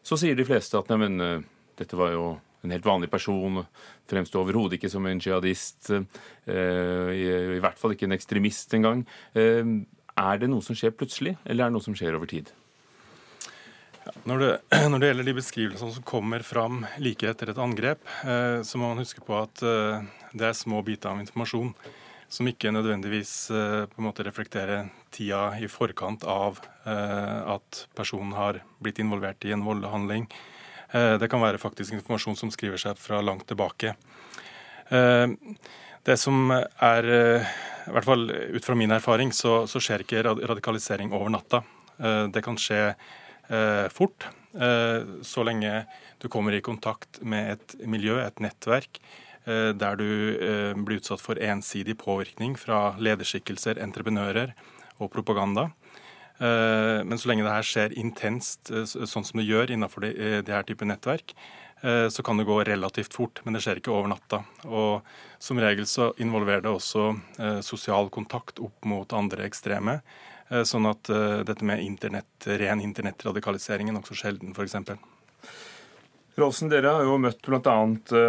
[0.03, 1.45] så sier de fleste at neimen,
[1.79, 2.25] dette var jo
[2.63, 3.63] en helt vanlig person.
[4.11, 5.91] Fremsto overhodet ikke som en jihadist.
[5.91, 7.11] Eh,
[7.57, 9.05] I hvert fall ikke en ekstremist engang.
[9.35, 9.65] Eh,
[10.21, 12.51] er det noe som skjer plutselig, eller er det noe som skjer over tid?
[14.27, 14.53] Når, det,
[14.91, 18.93] når, det, gjelder de beskrivelsene som kommer fram like etter et angrep, eh, så må
[18.93, 19.65] man huske på at
[20.31, 21.75] det er små biter av informasjon
[22.31, 29.01] som ikke nødvendigvis på en måte reflekterer tida i forkant av at personen har blitt
[29.03, 30.60] involvert i en voldelig handling Eh,
[30.93, 33.95] det kan være faktisk informasjon som skriver seg fra langt tilbake.
[34.91, 35.27] Eh,
[36.03, 37.51] det som er, eh,
[37.87, 41.63] i hvert fall ut fra min erfaring, så, så skjer ikke radikalisering over natta.
[42.01, 42.95] Det kan skje
[43.93, 44.25] fort,
[44.57, 45.83] så lenge
[46.23, 49.03] du kommer i kontakt med et miljø, et nettverk,
[49.45, 50.07] der du
[50.81, 54.55] blir utsatt for ensidig påvirkning fra lederskikkelser, entreprenører
[54.97, 55.67] og propaganda.
[56.41, 60.13] Eh, men så lenge det her skjer intenst, eh, sånn som det gjør innenfor det,
[60.17, 61.35] eh, her type nettverk,
[61.81, 64.45] så kan det gå relativt fort, men det skjer ikke over natta.
[64.67, 65.01] Og
[65.39, 70.03] som regel så involverer det også sosial kontakt opp mot andre ekstreme.
[70.51, 71.05] Sånn at
[71.47, 74.77] dette med internett, ren internettradikalisering er nokså sjelden, f.eks.
[76.37, 77.79] Rolsen, dere har jo møtt bl.a.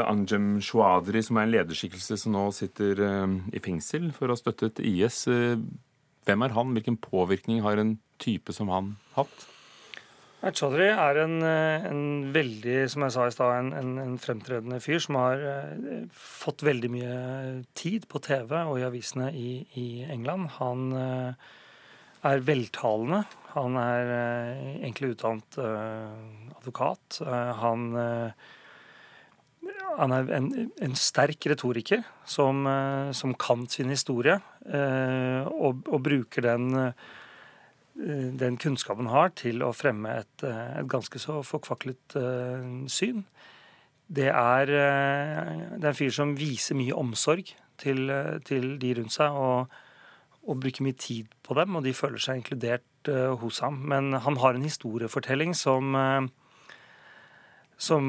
[0.07, 3.03] Anjem Shwadri, som er en lederskikkelse som nå sitter
[3.51, 5.27] i fengsel for å ha støttet IS.
[6.27, 6.75] Hvem er han?
[6.75, 9.47] Hvilken påvirkning har en type som han hatt?
[10.41, 14.79] Chaudhry er en, eh, en, veldig, som jeg sa i stad, en, en, en, fremtredende
[14.81, 17.17] fyr som har uh, fått veldig mye
[17.77, 20.49] tid på TV og i avisene i, i England.
[20.57, 21.51] Han uh,
[22.25, 23.21] er veltalende.
[23.51, 24.09] Han er
[24.79, 27.17] egentlig utdannet advokat.
[27.59, 27.81] han
[29.97, 30.49] han er en,
[30.81, 38.31] en sterk retoriker som, eh, som, kan sin historie, eh, og, og bruker den, eh,
[38.39, 42.17] den kunnskapen han har, til å fremme et, et ganske så forkvaklet
[42.91, 43.25] syn.
[44.11, 48.11] Det er, det er, en fyr som viser mye omsorg til,
[48.47, 49.71] til de rundt seg, og,
[50.41, 53.79] og, bruker mye tid på dem, og de føler seg inkludert hos ham.
[53.87, 55.95] Men han har en historiefortelling som
[57.81, 58.03] som,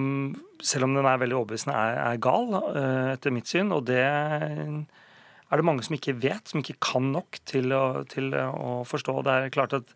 [0.61, 3.73] selv om den er veldig overbevisende, er, er, gal, uh, etter mitt syn.
[3.73, 8.33] Og det er det mange som ikke vet, som ikke kan nok til å, til
[8.37, 9.17] å forstå.
[9.25, 9.91] Det er klart at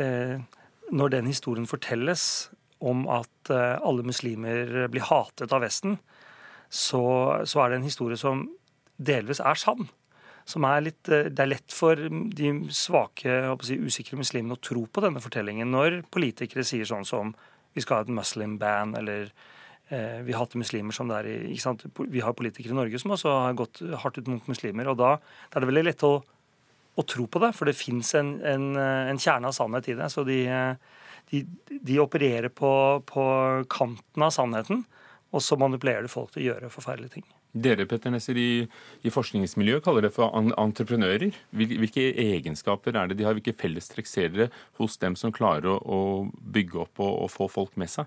[0.00, 0.36] eh,
[0.92, 2.50] når den historien fortelles
[2.84, 5.96] om at eh, alle muslimer blir hatet av Vesten,
[6.68, 7.02] så,
[7.48, 8.44] så, er det en historie som
[9.00, 9.88] delvis er sann.
[10.48, 15.04] Som er litt, det er lett for de svake, si, usikre muslimene å tro på
[15.04, 17.32] denne fortellingen når politikere sier sånn som
[17.76, 19.30] vi skal ha et muslim ban, eller
[19.88, 21.58] eh, vi har muslimer som det er i?
[22.10, 24.90] Vi har politikere i Norge som også har gått hardt ut mot muslimer.
[24.90, 25.16] og Da,
[25.50, 28.70] da er det veldig lett å, å, tro på det, for det fins en, en,
[28.76, 30.10] en, kjerne av sannhet i det.
[30.10, 30.40] Så de,
[31.30, 32.72] de, de opererer på,
[33.06, 33.26] på
[33.70, 34.84] kanten av sannheten,
[35.30, 37.28] og så manipulerer de folk til å gjøre forferdelige ting.
[37.52, 38.62] Dere Petter Nesser, i,
[39.02, 41.34] i forskningsmiljøet kaller det for entreprenører.
[41.50, 45.78] Hvilke egenskaper er det de har, hvilke fellestrekk ser dere hos dem som klarer å,
[45.82, 48.06] å bygge opp og, og, få folk med seg?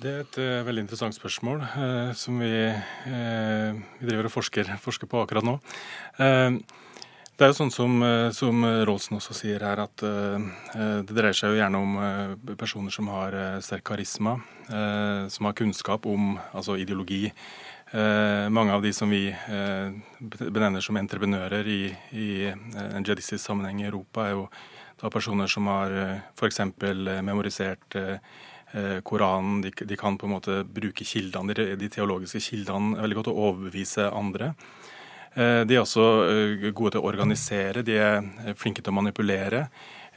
[0.00, 4.72] Det er et uh, veldig interessant spørsmål uh, som vi, uh, vi, driver og forsker,
[4.80, 5.58] forsker på akkurat nå.
[7.34, 7.98] Det er jo sånn som,
[8.30, 11.96] som Rolsen også sier her, at det dreier seg jo gjerne om
[12.54, 14.36] personer som har sterk karisma,
[15.34, 17.24] som har kunnskap om altså ideologi,
[18.50, 19.90] mange av de som vi eh,
[20.50, 22.56] benevner som entreprenører i, i eh,
[22.96, 24.48] en jihadistisk sammenheng i Europa, er jo
[24.98, 26.60] da personer som har eh, f.eks.
[27.22, 27.98] memorisert
[29.06, 29.60] Koranen.
[29.62, 33.38] De, de, kan på en måte bruke kildene, de, de teologiske kildene veldig godt og
[33.48, 34.48] overbevise andre.
[35.34, 36.02] De er også
[36.74, 39.68] gode til å organisere, de er flinke til å manipulere.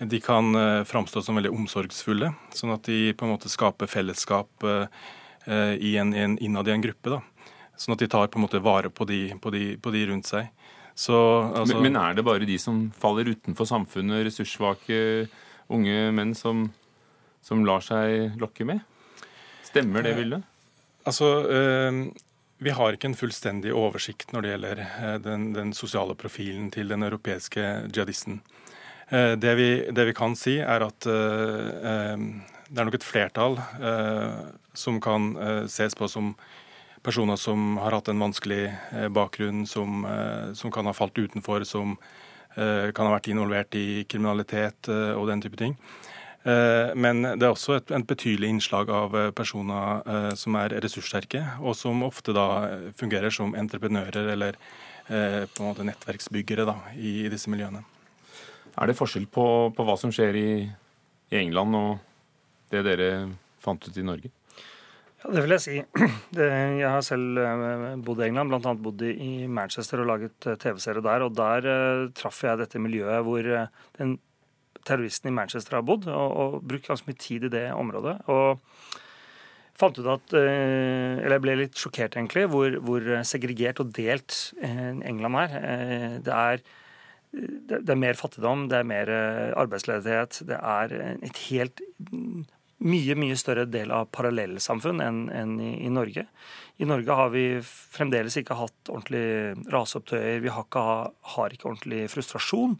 [0.01, 0.49] De kan
[0.89, 4.65] framstå som veldig omsorgsfulle, sånn at de på en måte skaper fellesskap
[5.45, 7.13] i en, en, innad i en gruppe.
[7.13, 7.21] da.
[7.77, 10.29] Sånn at de tar på en måte vare på de, på de, på de rundt
[10.29, 10.49] seg.
[10.97, 11.13] Så,
[11.53, 11.77] altså...
[11.77, 15.27] men, men, er det bare de som faller utenfor samfunnet, ressurssvake
[15.73, 16.71] unge menn, som,
[17.45, 18.81] som lar seg lokke med?
[19.67, 20.47] Stemmer det, bildet?
[21.07, 22.01] Altså, øh,
[22.65, 26.89] vi har ikke en fullstendig oversikt når det gjelder øh, den, den, sosiale profilen til
[26.89, 28.41] den europeiske jihadisten.
[29.07, 32.17] Det, vi, det, vi, kan si, er at uh,
[32.67, 33.53] det er nok et flertall
[34.75, 35.29] som kan
[35.71, 36.33] ses på som
[37.07, 41.63] personer som har hatt en vanskelig eh, bakgrunn, som, eh, som kan ha falt utenfor,
[41.63, 41.95] som
[42.57, 45.79] eh, kan ha vært involvert i kriminalitet og den type ting.
[46.47, 52.05] Men det er også et, et betydelig innslag av personer som er ressurssterke, og som
[52.07, 52.45] ofte da
[52.95, 54.55] fungerer som entreprenører eller
[55.09, 57.81] på en måte nettverksbyggere da, i, disse miljøene.
[58.79, 59.43] Er det forskjell på,
[59.75, 60.49] på hva som skjer i,
[61.35, 61.91] i England og
[62.71, 63.11] det dere
[63.59, 64.31] fant ut i Norge?
[65.27, 65.77] Ja, Det vil jeg si.
[66.37, 68.73] Jeg har selv eh, bodd i England, bl.a.
[68.79, 71.25] bodd i Manchester og laget eh, TV-serie der.
[71.25, 73.49] og Der uh, traff jeg dette miljøet hvor
[73.99, 74.17] den
[74.87, 78.21] terroristen i Manchester har bodd, og, og, brukt ganske mye tid i det området.
[78.31, 78.63] og
[79.77, 85.37] fant ut at, eller Jeg ble litt sjokkert, egentlig, hvor, hvor segregert og delt England
[85.43, 85.51] er.
[86.23, 86.63] Det er
[87.67, 89.11] det er mer fattigdom, det er mer
[89.59, 90.39] arbeidsledighet.
[90.49, 91.83] Det er et helt
[92.85, 96.27] mye mye større del av parallellsamfunn enn, enn i, i, Norge.
[96.77, 100.43] I Norge har vi fremdeles ikke hatt ordentlig raseopptøyer.
[100.43, 100.83] Vi har ikke,
[101.33, 102.77] har ikke, ordentlig frustrasjon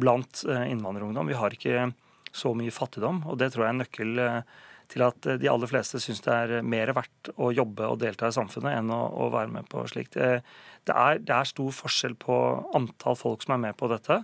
[0.00, 1.28] blant eh, innvandrerungdom.
[1.28, 1.90] Vi har ikke
[2.32, 4.40] så mye fattigdom, og det tror jeg er en nøkkel eh,
[4.88, 8.36] til at de aller fleste syns det er mer verdt å jobbe og delta i
[8.36, 10.16] samfunnet enn å, å være med på slikt.
[10.16, 12.38] Det, er, det er stor forskjell på
[12.78, 14.22] antall folk som er med på dette.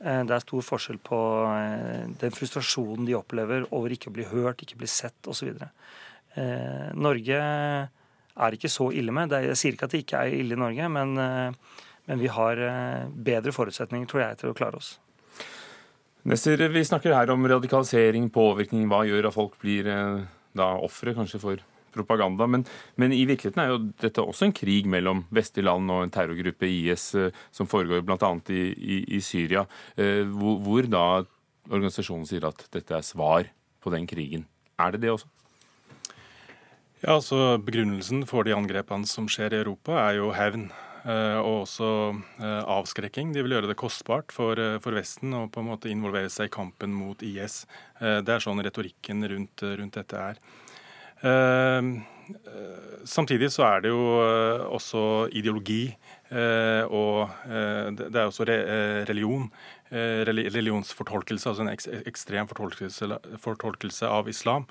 [0.00, 4.26] Eh, det er stor forskjell på eh, den frustrasjonen de opplever over ikke å bli
[4.28, 5.54] hørt, ikke bli sett osv.
[6.36, 7.40] Eh, Norge
[8.36, 9.32] er ikke så ille med.
[9.32, 12.60] Jeg sier ikke at det ikke er ille i Norge, men, men vi har
[13.08, 14.90] bedre forutsetninger, tror jeg, til å klare oss.
[16.28, 18.84] Nesser, vi snakker her om radikalisering, påvirkning.
[18.90, 21.64] Hva gjør at folk blir da ofre kanskje for
[21.96, 22.46] propaganda.
[22.50, 22.66] Men,
[23.00, 26.68] men, i virkeligheten er jo dette også en krig mellom vestlige land og en terrorgruppe,
[26.68, 28.32] IS, eh, som foregår bl.a.
[28.52, 31.06] I, i, i Syria, eh, hvor, hvor da
[31.66, 33.48] organisasjonen sier at dette er svar
[33.82, 34.46] på den krigen.
[34.78, 35.30] Er det det også?
[37.02, 40.68] Ja, altså Begrunnelsen for de angrepene som skjer i Europa, er jo hevn.
[41.06, 41.88] Eh, og også
[42.66, 43.30] avskrekking.
[43.34, 46.54] De vil gjøre det kostbart for, for, Vesten å på en måte involvere seg i
[46.56, 47.60] kampen mot IS.
[48.00, 50.40] Det er sånn retorikken rundt, rundt dette er.
[51.24, 55.00] Ehm, eh, samtidig så er det jo eh, også
[55.32, 55.88] ideologi,
[56.28, 59.50] eh, og det er også religion.
[59.86, 63.06] Religionsfortolkelse, altså en ekstrem fortolkelse,
[63.38, 64.64] fortolkelse av islam,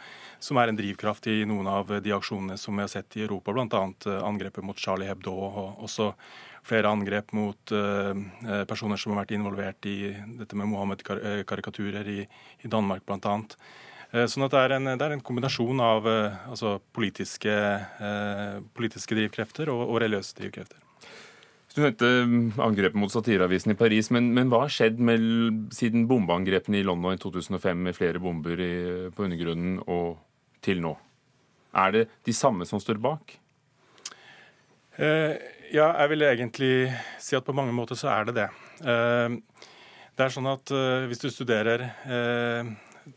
[0.43, 3.53] som er en drivkraft i noen av de aksjonene som vi har sett i Europa,
[3.55, 3.85] bl.a.
[4.27, 6.09] angrepet mot Charlie Hebdo og også
[6.67, 7.73] flere angrep mot
[8.67, 12.19] personer som har vært involvert i dette med Mohammed-karikaturer i,
[12.67, 13.37] Danmark bl.a.
[14.15, 18.57] Eh, sånn at det er en, det er en kombinasjon av eh, altså politiske, eh,
[18.77, 20.81] politiske, drivkrefter og, og religiøse drivkrefter.
[21.75, 25.25] Du nevnte mm, angrepet mot satireavisen i Paris, men, men hva har skjedd med,
[25.75, 28.75] siden bombeangrepene i London i 2005 med flere bomber i,
[29.11, 30.15] på undergrunnen og
[30.63, 30.93] til nå?
[31.75, 33.35] Er det de samme som står bak?
[34.95, 35.35] Eh,
[35.75, 36.73] ja, jeg vil egentlig
[37.19, 38.49] si at på mange måter så er det det.
[38.79, 39.35] Eh,
[40.15, 40.71] det er sånn at
[41.11, 41.81] Hvis du studerer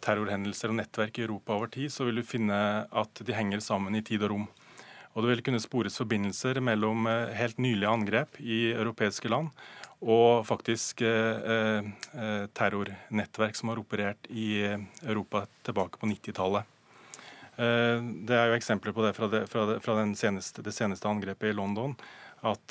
[0.05, 3.97] terrorhendelser og nettverk i Europa over tid, så vil du finne at de henger sammen
[3.97, 4.49] i tid og rom.
[5.15, 9.51] Og det vil kunne spores forbindelser mellom eh, helt nylige angrep i europeiske land
[9.99, 11.49] og faktisk eh,
[12.15, 16.75] eh terrornettverk som har operert i Europa tilbake på 90-tallet.
[17.59, 21.51] Det er jo eksempler på det fra, det, fra, det, fra seneste, det seneste angrepet
[21.51, 21.97] i London.
[22.47, 22.71] At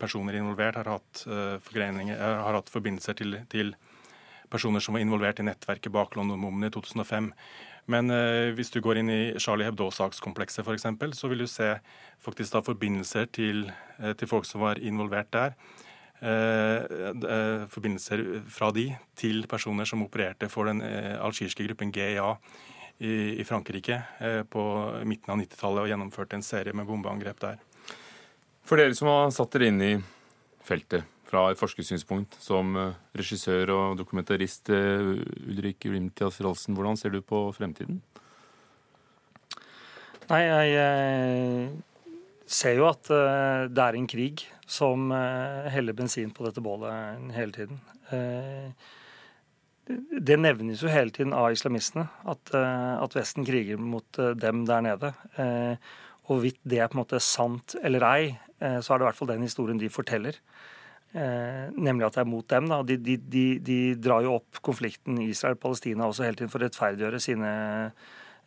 [0.00, 3.74] personer involvert har hatt, har hatt forbindelser til, til,
[4.52, 7.30] personer som var involvert i nettverket bak London-bommene i 2005.
[7.90, 10.86] Men eh, hvis du går inn i Charlie Hebdo-sakskomplekset f.eks.,
[11.18, 11.72] så vil du se
[12.22, 13.64] faktisk da forbindelser til,
[13.98, 15.56] eh, til folk som var involvert der.
[16.22, 16.84] Eh,
[17.34, 22.36] eh forbindelser fra de til personer som opererte for den eh, algirske gruppen GIA
[23.02, 24.62] i, i Frankrike eh, på
[25.04, 27.58] midten av 90-tallet og gjennomførte en serie med bombeangrep der.
[28.62, 29.92] For dere som har satt dere inn i
[30.62, 35.14] feltet, fra et forskersynspunkt som eh, regissør og dokumentarist eh,
[35.48, 36.76] Ulrik Rimtias Rolsen.
[36.76, 38.02] Hvordan ser du på fremtiden?
[40.28, 41.70] Nei, jeg eh,
[42.44, 47.80] ser jo at det er en krig som heller bensin på dette bålet hele tiden.
[50.28, 55.12] Det nevnes jo hele tiden av islamistene, at, at Vesten kriger mot dem der nede.
[56.28, 58.24] Hvorvidt det er på en måte sant eller ei,
[58.60, 60.38] så er det i hvert fall den historien de forteller.
[61.12, 62.68] Eh, nemlig at det er mot dem.
[62.70, 62.80] Da.
[62.88, 67.20] De, de, de, de drar jo opp konflikten Israel-Palestina også hele tiden for å rettferdiggjøre
[67.20, 67.52] sine,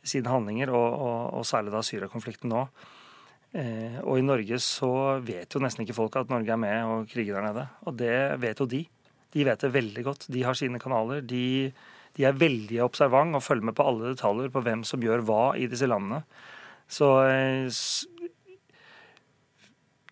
[0.06, 2.66] sine handlinger, og, og, og, særlig da Syria-konflikten nå.
[3.56, 4.92] Eh, og i Norge så
[5.24, 7.68] vet jo nesten ikke folk at Norge er med og kriger der nede.
[7.86, 8.82] Og det vet jo de.
[9.36, 10.28] De vet det veldig godt.
[10.32, 11.22] De har sine kanaler.
[11.22, 11.70] De,
[12.18, 15.46] de er veldig observant og følger med på alle detaljer på hvem som gjør hva
[15.60, 16.24] i disse landene.
[16.90, 17.70] Så eh,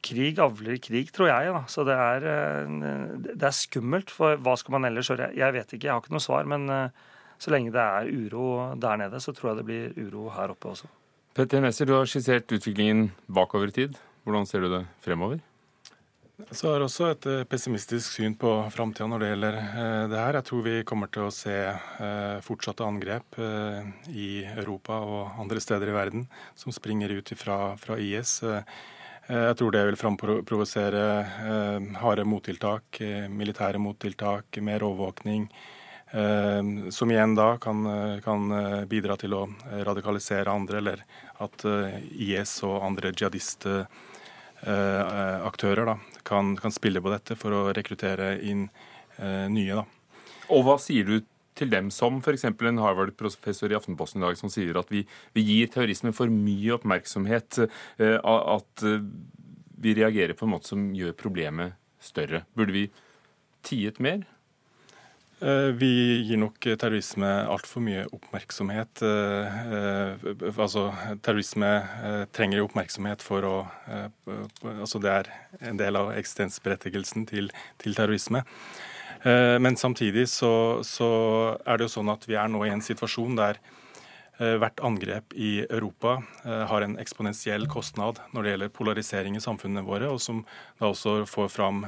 [0.03, 1.53] krig avler krig, tror jeg.
[1.55, 1.63] Da.
[1.71, 2.73] Så det er, eh,
[3.29, 4.11] det er, skummelt.
[4.13, 5.31] For hva skal man ellers gjøre?
[5.37, 6.49] Jeg vet ikke, jeg har ikke noe svar.
[6.49, 7.05] Men eh,
[7.41, 10.73] så lenge det er uro der nede, så tror jeg det blir uro her oppe
[10.73, 10.91] også.
[11.33, 13.97] Petter Nesser, du har skissert utviklingen bakover i tid.
[14.23, 15.41] Hvordan ser du det fremover?
[16.49, 19.57] Så har også et eh, pessimistisk syn på framtida når det gjelder
[20.11, 20.37] det her.
[20.39, 21.55] Jeg tror vi kommer til å se
[22.43, 23.37] fortsatte angrep
[24.11, 26.25] i Europa og andre steder i verden
[26.59, 28.41] som springer ut fra, fra IS.
[29.27, 35.49] Eh, jeg tror det vil framprovosere eh, harde mottiltak, eh, militære mottiltak, mer overvåkning.
[36.93, 37.81] Som igjen da kan,
[38.21, 38.45] kan,
[38.85, 39.49] bidra til å
[39.87, 41.01] radikalisere andre, eller
[41.41, 41.65] at
[42.13, 48.69] IS og andre jihadistaktører kan, kan, spille på dette for å rekruttere inn
[49.17, 49.73] nye.
[49.73, 49.89] da.
[50.53, 51.25] Og hva sier du
[51.57, 52.45] til dem som f.eks.
[52.49, 55.03] en Harvard-professor i Aftenposten i dag som sier at vi,
[55.35, 57.63] vi gir terrorisme for mye oppmerksomhet,
[58.01, 59.01] eh, at eh,
[59.83, 62.45] vi reagerer på en måte som gjør problemet større.
[62.57, 62.85] Burde vi
[63.65, 64.23] tiet mer?
[65.43, 65.91] Eh, vi
[66.23, 69.03] gir nok terrorisme altfor mye oppmerksomhet.
[70.53, 70.87] Altså,
[71.25, 71.73] terrorisme
[72.35, 73.57] trenger oppmerksomhet for å
[74.63, 75.29] Altså, det er
[75.69, 78.43] en del av eksistensberettigelsen til, til terrorisme.
[79.23, 81.09] Eh, men samtidig så, så,
[81.65, 83.59] er det jo sånn at vi er nå i en situasjon der
[84.39, 89.43] eh, hvert angrep i Europa eh, har en eksponentiell kostnad når det gjelder polarisering i
[89.43, 90.43] samfunnene våre, og som
[90.81, 91.85] da også får fram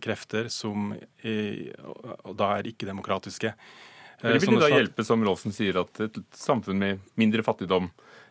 [0.00, 3.52] krefter som da er ikke-demokratiske.
[4.20, 7.86] Eller vil det da hjelpe, som Rolfsen sier, at et samfunn med mindre fattigdom,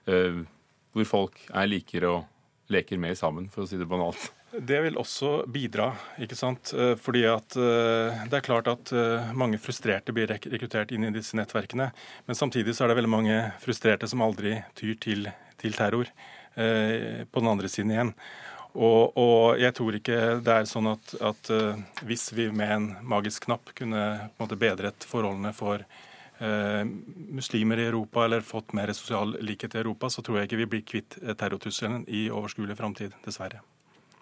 [0.05, 2.27] hvor folk er likere og
[2.73, 4.29] leker mer sammen, for å si det banalt?
[4.49, 6.71] Det vil også bidra, ikke sant.
[6.73, 11.13] Eh, fordi at eh, det er klart at eh, mange frustrerte blir rekruttert inn i
[11.13, 11.91] disse nettverkene.
[12.25, 15.29] Men samtidig så er det veldig mange frustrerte som aldri tyr til,
[15.61, 16.11] til terror.
[16.59, 18.09] På den andre siden igjen.
[18.73, 21.51] Og, og, jeg tror ikke det er sånn at, at
[22.03, 25.85] hvis vi med en magisk knapp kunne på en måte bedret forholdene for
[26.39, 26.83] eh,
[27.39, 30.69] muslimer i Europa eller fått mer sosial likhet i Europa, så tror jeg ikke vi
[30.75, 33.61] blir kvitt terrortrusselen i overskuelig framtid, dessverre.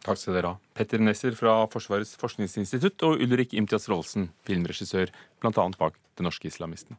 [0.08, 0.60] Takk skal dere ha.
[0.77, 5.67] Petter Nesser fra Forsvarets forskningsinstitutt og Ulrik Imtias Rolsen, filmregissør, bl.a.
[5.80, 6.97] bak Det norske islamistene.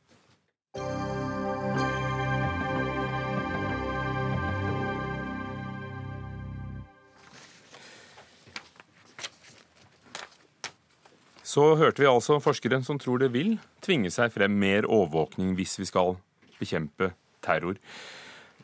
[11.48, 15.78] Så hørte vi altså forskere som tror det vil tvinge seg frem mer overvåkning hvis
[15.80, 16.18] vi skal
[16.58, 17.78] bekjempe terror.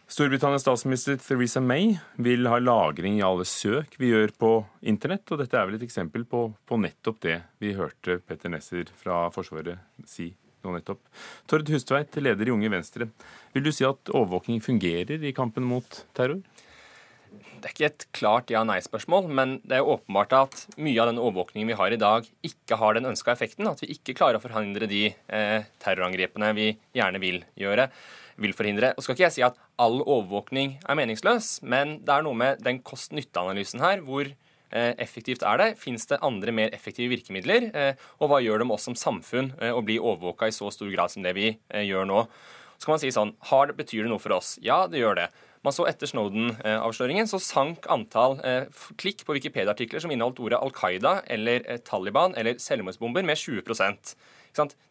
[0.05, 4.51] Storbritannias statsminister Theresa May vil ha lagring i alle søk vi gjør på
[4.85, 8.93] internett, og dette er vel et eksempel på, på nettopp det vi hørte Petter Nesser
[9.01, 10.29] fra Forsvaret si
[10.65, 11.01] nå nettopp.
[11.49, 13.09] Tord Hustveit, leder i Unge Venstre.
[13.57, 16.41] Vil du si at overvåkning fungerer i kampen mot terror?
[17.65, 21.71] Det er ikke et klart ja-nei-spørsmål, men det er åpenbart at mye av den overvåkningen
[21.73, 23.65] vi har i dag, ikke har den ønska effekten.
[23.71, 27.87] At vi ikke klarer å forhindre de eh, terrorangrepene vi gjerne vil gjøre
[28.45, 28.91] vil forhindre.
[28.93, 32.61] Og skal ikke jeg si at all overvåkning er meningsløs, men det er noe med
[32.67, 34.03] den kost-nytte-analysen her.
[34.05, 35.71] Hvor eh, effektivt er det?
[35.81, 37.71] Fins det andre, mer effektive virkemidler?
[37.73, 40.69] Eh, og hva gjør det med oss som samfunn eh, å bli overvåka i så
[40.75, 41.55] stor grad som det vi
[41.89, 42.27] gjør nå?
[42.77, 44.59] Så kan man si sånn har, Betyr det noe for oss?
[44.61, 45.31] Ja, det gjør det.
[45.65, 48.67] Man så Etter Snowden-avsløringen så sank antall eh,
[49.01, 54.13] klikk på Wikipedia-artikler som inneholdt ordet Al Qaida eller eh, Taliban eller selvmordsbomber, med 20%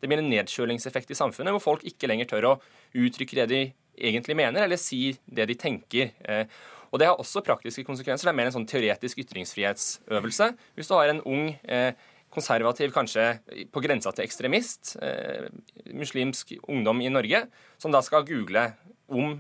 [0.01, 2.55] Det blir en nedkjølingseffekt i samfunnet hvor folk ikke lenger tør å
[2.97, 3.61] uttrykke det de
[3.93, 6.09] egentlig mener, eller si det de tenker.
[6.26, 6.49] Eh,
[6.89, 8.26] og Det har også praktiske konsekvenser.
[8.26, 10.49] Det er mer en sånn teoretisk ytringsfrihetsøvelse.
[10.78, 11.47] Hvis du har en ung
[12.34, 13.24] konservativ, kanskje
[13.74, 14.91] på grensa til ekstremist,
[15.89, 17.47] muslimsk ungdom i Norge,
[17.82, 18.67] som da skal google
[19.09, 19.39] om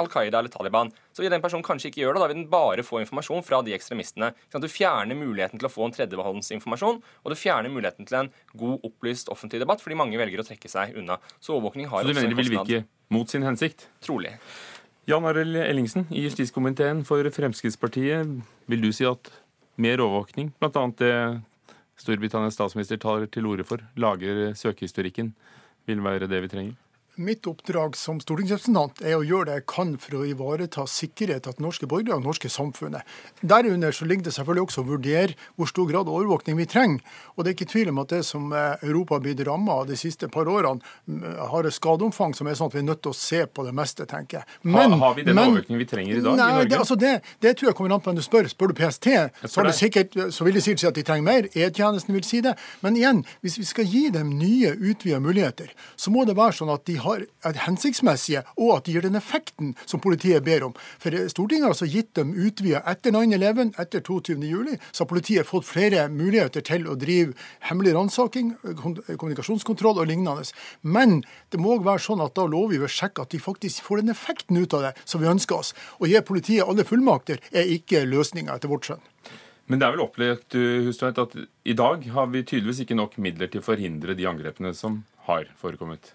[0.00, 2.22] Al Qaida eller Taliban, så vil den personen kanskje ikke gjøre det.
[2.22, 4.32] Da vil den bare få informasjon fra de ekstremistene.
[4.54, 8.78] Du fjerner muligheten til å få en tredjehåndsinformasjon, og du fjerner muligheten til en god,
[8.88, 11.18] opplyst offentlig debatt, fordi mange velger å trekke seg unna.
[11.40, 13.88] Så overvåkning har så du mener det vil virke mot sin hensikt?
[14.04, 14.34] Trolig.
[15.10, 18.36] Jan Arild Ellingsen i justiskomiteen for Fremskrittspartiet.
[18.70, 19.32] Vil du si at
[19.82, 20.84] mer overvåkning, bl.a.
[21.00, 21.14] det
[22.00, 25.34] Storbritannias statsminister tar til orde for, lager søkehistorikken,
[25.90, 26.78] vil være det vi trenger?
[27.20, 31.58] Mitt oppdrag som stortingsrepresentant er å gjøre det jeg kan for å ivareta sikkerhet til
[31.60, 33.04] norske borgere og norske samfunnet.
[33.44, 37.02] Derunder så ligger det selvfølgelig også å vurdere hvor stor grad av overvåkning vi trenger.
[37.36, 39.90] Og det er ikke tvil om at det som eh, Europa har blitt ramma av
[39.90, 40.80] de siste par årene,
[41.52, 43.74] har et skadeomfang som er sånn at vi er nødt til å se på det
[43.76, 44.48] meste, tenker jeg.
[44.64, 46.70] Men, har, har vi den overvåkningen vi trenger i dag nei, i Norge?
[46.72, 47.12] Det, altså det,
[47.44, 48.48] det, tror jeg kommer an på hvem du spør.
[48.48, 49.10] Spør du PST,
[49.44, 51.52] så, sikkert, så, vil de sikkert si at de trenger mer.
[51.52, 52.56] E-tjenesten vil si det.
[52.80, 56.72] Men igjen, hvis vi skal gi dem nye, utvida muligheter, så må det være sånn
[56.72, 60.74] at de har, er hensiktsmessige, og at de gir den effekten som politiet ber om.
[61.02, 65.68] For Stortinget har altså gitt dem utvida etter 9-11, etter 22.07, så har politiet fått
[65.68, 67.36] flere muligheter til å drive
[67.68, 70.48] hemmelig ransaking, kommunikasjonskontroll og lignende.
[70.82, 71.20] Men
[71.52, 74.76] det må være sånn at da lovgiver sjekker at de faktisk får den effekten ut
[74.76, 75.74] av det som vi ønsker oss.
[76.00, 79.04] Å gi politiet alle fullmakter er ikke løsninga, etter vårt skjønn.
[79.70, 80.56] Men det er vel opplevd
[80.88, 84.74] Hustveit, at i dag har vi tydeligvis ikke nok midler til å forhindre de angrepene
[84.76, 86.12] som har forekommet?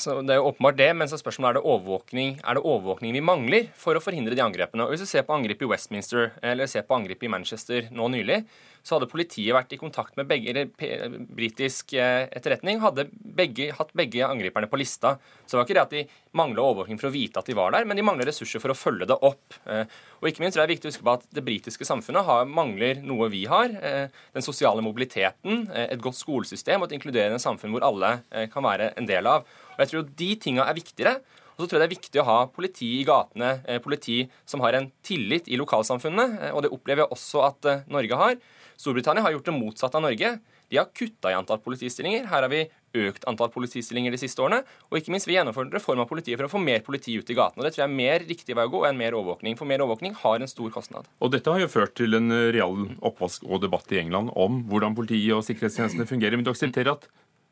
[0.00, 3.12] Så det er jo åpenbart det, men så spørsmålet er det overvåkning er det overvåkning
[3.12, 4.86] vi mangler for å forhindre de angrepene.
[4.86, 8.08] Og Hvis du ser på angrepet i Westminster eller ser på angrepet i Manchester nå
[8.08, 8.40] nylig,
[8.82, 13.92] så hadde politiet vært i kontakt med begge, eller britisk eh, etterretning hadde begge, hatt
[13.96, 15.16] begge angriperne på lista.
[15.44, 17.74] Så det var ikke det at de mangla overvåkning for å vite at de var
[17.74, 19.58] der, men de mangla ressurser for å følge det opp.
[19.66, 19.84] Eh,
[20.20, 23.02] og ikke minst er det viktig å huske på at det britiske samfunnet har, mangler
[23.04, 23.74] noe vi har.
[23.74, 28.10] Eh, den sosiale mobiliteten, et godt skolesystem og et inkluderende samfunn hvor alle
[28.52, 29.44] kan være en del av.
[29.74, 31.14] Og jeg tror de tinga er viktigere.
[31.56, 33.50] Og så tror jeg det er viktig å ha politi i gatene,
[33.84, 36.38] politi som har en tillit i lokalsamfunnet.
[36.54, 38.38] Og det opplever jeg også at Norge har.
[38.80, 40.38] Storbritannia har gjort det motsatte av Norge.
[40.70, 42.24] De har kutta i antall politistillinger.
[42.30, 42.62] Her har vi
[42.96, 44.62] økt antall politistillinger de siste årene.
[44.88, 47.28] Og ikke minst, vi gjennomfører en reform av politiet for å få mer politi ut
[47.28, 47.66] i gatene.
[47.66, 49.58] Det tror jeg er mer riktig vei å gå enn mer overvåkning.
[49.60, 51.10] For mer overvåkning har en stor kostnad.
[51.20, 54.96] Og dette har jo ført til en real oppvask og debatt i England om hvordan
[54.96, 56.40] politiet og sikkerhetstjenestene fungerer.
[56.40, 57.10] Men du aksepterer at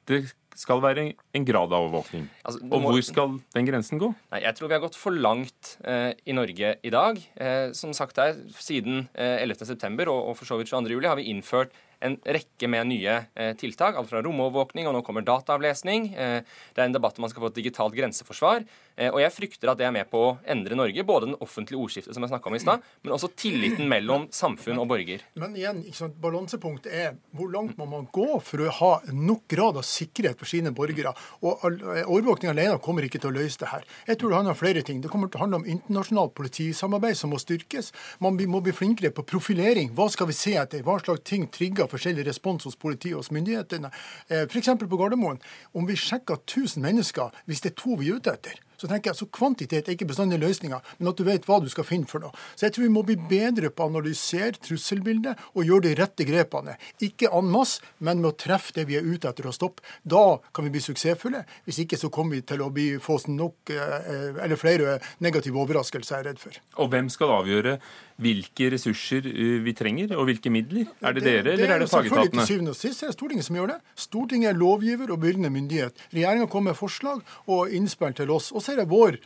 [0.09, 0.22] det
[0.59, 1.04] skal være
[1.36, 2.24] en grad av overvåkning.
[2.42, 4.09] Altså, og hvor skal den grensen gå?
[4.32, 7.20] Nei, Jeg tror vi har gått for langt eh, i Norge i dag.
[7.38, 10.09] Eh, som sagt her, Siden eh, 11.9.
[10.09, 11.06] Og, og for så vidt 22.07.
[11.06, 13.98] har vi innført en rekke med nye eh, tiltak.
[13.98, 16.11] Alt fra romovervåkning, og nå kommer dataavlesning.
[16.14, 16.40] Eh,
[16.74, 18.66] det er en debatt om man skal få et digitalt grenseforsvar.
[18.99, 21.05] Eh, og jeg frykter at det er med på å endre Norge.
[21.07, 24.88] Både den offentlige ordskiftet som jeg om i sted, men også tilliten mellom samfunn og
[24.90, 25.22] borger.
[25.38, 25.84] Men igjen,
[26.22, 30.51] balansepunktet er hvor langt må man gå for å ha nok grad av sikkerhet for
[30.51, 31.14] sine borgere?
[31.44, 33.86] Og Overvåkning alene kommer ikke til å løse det her.
[34.09, 35.03] Jeg tror det handler om flere ting.
[35.05, 37.92] Det kommer til å handle om internasjonalt politisamarbeid som må styrkes.
[38.24, 39.92] Man må bli flinkere på profilering.
[39.96, 40.84] Hva skal vi se etter?
[40.86, 43.92] Hva slags ting trigger forskjellig respons hos politiet og hos myndighetene.
[44.28, 44.74] Eh, F.eks.
[44.80, 45.42] på Gardermoen.
[45.76, 49.11] Om vi sjekker 1000 mennesker, hvis det er to vi er ute etter, så tenker
[49.11, 52.09] jeg altså Kvantitet er ikke bestandig løsninga, men at du vet hva du skal finne
[52.11, 52.33] for noe.
[52.55, 56.26] Så jeg tror vi må bli bedre på å analysere trusselbildet og gjøre de rette
[56.29, 56.76] grepene.
[57.05, 59.85] Ikke en masse, men med å treffe det vi er ute etter å stoppe.
[60.03, 61.45] Da kan vi bli suksessfulle.
[61.66, 66.16] Hvis ikke så kommer vi til å bli, få nok, eh, eller flere negative overraskelser,
[66.16, 66.61] jeg er redd for.
[66.79, 67.79] Og hvem skal avgjøre
[68.19, 70.91] hvilke ressurser uh, vi trenger, og hvilke midler?
[71.01, 72.43] Er det, det dere, eller er det fagetatene?
[72.43, 73.81] Til syvende og sist er det Stortinget som gjør det.
[74.09, 76.07] Stortinget er lovgiver og bevilgende myndighet.
[76.12, 78.51] Regjeringa kommer med forslag og innspill til oss.
[78.53, 79.21] Og så er det vår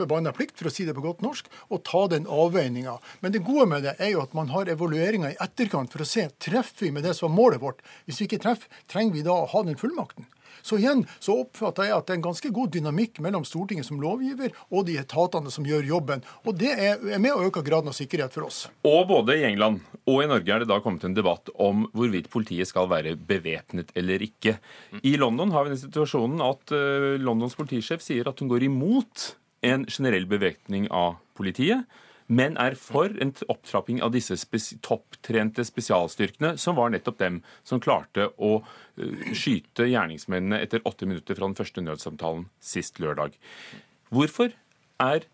[0.00, 2.96] forbanna plikt, for å si det på godt norsk, å ta den avveininga.
[3.20, 6.08] Men det gode med det er jo at man har evalueringa i etterkant for å
[6.08, 7.82] se treffer vi med det som var målet vårt.
[8.08, 10.28] Hvis vi ikke treffer, trenger vi da å ha den fullmakten.
[10.62, 14.00] Så igjen så oppfatter jeg at det er en ganske god dynamikk mellom Stortinget som
[14.02, 16.24] lovgiver og de etatene som gjør jobben.
[16.44, 18.62] Og det er med å øke graden av sikkerhet for oss.
[18.86, 22.30] Og både i England og i Norge er det da kommet en debatt om hvorvidt
[22.32, 24.56] politiet skal være bevæpnet eller ikke.
[25.02, 29.32] I London har vi den situasjonen at uh, Londons politisjef sier at hun går imot
[29.66, 31.84] en generell bevæpning av politiet.
[32.30, 37.82] Men er for en opptrapping av disse spes topptrente spesialstyrkene, som var nettopp dem som
[37.82, 43.34] klarte å uh, skyte gjerningsmennene etter åtte minutter fra den første nødsamtalen sist lørdag.
[44.14, 44.54] Hvorfor
[45.02, 45.26] er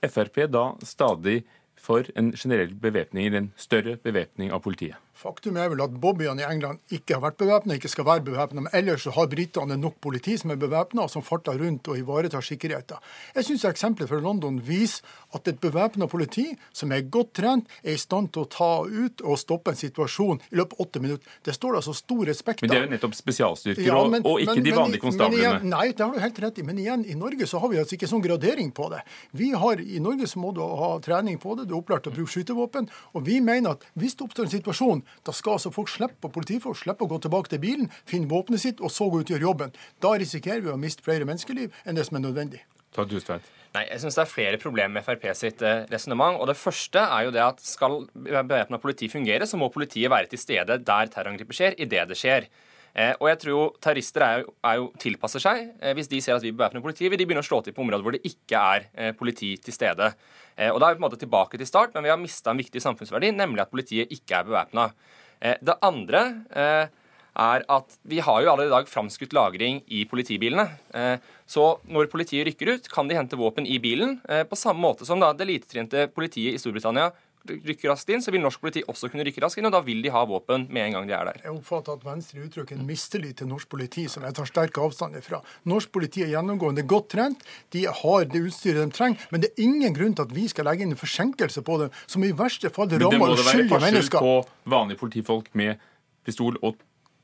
[0.00, 1.42] Frp da stadig
[1.80, 4.98] for en generell bevæpning, en større bevæpning av politiet?
[5.20, 8.62] Faktum er vel at Bobbyene i England ikke har vært bevæpna, ikke skal være bevæpna.
[8.64, 11.98] Men ellers så har britene nok politi som er bevæpna, og som farter rundt og
[12.00, 12.96] ivaretar sikkerheten.
[13.34, 15.04] Jeg syns eksempelet fra London viser
[15.36, 19.20] at et bevæpna politi som er godt trent, er i stand til å ta ut
[19.20, 21.36] og stoppe en situasjon i løpet av åtte minutter.
[21.44, 22.66] Det står altså stor respekt av.
[22.66, 25.60] Men det er jo nettopp spesialstyrker, ja, men, og, ikke men, de vanlige konstablene.
[25.68, 26.66] nei, det har du helt rett i.
[26.66, 29.04] Men igjen, i Norge så har vi altså ikke sånn gradering på det.
[29.36, 32.14] Vi har, I Norge så må du ha trening på det, du er opplært til
[32.14, 32.88] å bruke skytevåpen.
[33.12, 36.78] Og vi mener at hvis det oppstår en situasjon da skal altså folk slippe, politifolk
[36.80, 39.48] slippe å gå tilbake til bilen, finne våpenet sitt og så gå ut og gjøre
[39.48, 39.74] jobben.
[40.02, 42.62] Da risikerer vi å miste flere menneskeliv enn det som er nødvendig.
[43.70, 46.40] Nei, jeg synes Det er flere problemer med Frp sitt resonnement.
[46.40, 50.26] Og Det første er jo det at skal bevæpna politi fungere, så må politiet være
[50.32, 52.48] til stede der terrorangrepet skjer, idet det skjer.
[52.90, 55.68] Eh, og jeg tror jo Terrorister er jo, er jo tilpasser seg.
[55.78, 57.84] Eh, hvis de ser at vi bevæpner politiet, vil de begynne å slå til på
[57.84, 60.10] områder hvor det ikke er eh, politi til stede.
[60.58, 62.58] Og Da er vi på en måte tilbake til start, men vi har mista en
[62.60, 64.90] viktig samfunnsverdi, nemlig at politiet ikke er bevæpna.
[65.40, 66.20] Eh, det andre
[66.52, 66.90] eh,
[67.40, 70.66] er at vi har jo allerede i dag framskutt lagring i politibilene.
[70.94, 71.16] Eh,
[71.48, 75.18] så når politiet rykker ut, kan de hente våpen i bilen, på samme måte som
[75.22, 77.08] det elitetrente politiet i Storbritannia
[77.48, 80.02] rykker raskt inn, så vil norsk politi også kunne rykke raskt inn, og da vil
[80.04, 81.40] de ha våpen med en gang de er der.
[81.44, 85.16] Jeg oppfatter at Venstre uttrykker en mistillit til norsk politi, som jeg tar sterk avstand
[85.24, 85.40] fra.
[85.70, 89.64] Norsk politi er gjennomgående godt trent, de har det utstyret de trenger, men det er
[89.64, 92.72] ingen grunn til at vi skal legge inn en forsinkelse på dem, som i verste
[92.74, 93.80] fall rammer uskyldige mennesker.
[93.80, 95.90] Men det må det være forskjell på vanlige politifolk med
[96.26, 96.78] pistol og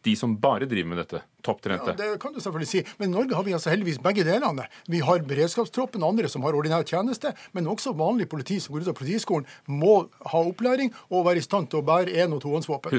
[0.05, 1.23] de som bare driver med dette?
[1.47, 1.93] Topptrente?
[1.93, 2.81] Ja, det kan du selvfølgelig si.
[2.99, 4.67] Men i Norge har vi altså heldigvis begge delene.
[4.91, 8.87] Vi har beredskapstroppen og andre som har ordinær tjeneste, men også vanlig politi som går
[8.87, 9.95] ut av Politiskolen, må
[10.33, 12.91] ha opplæring og være i stand til å bære én- og tohåndsvåpen.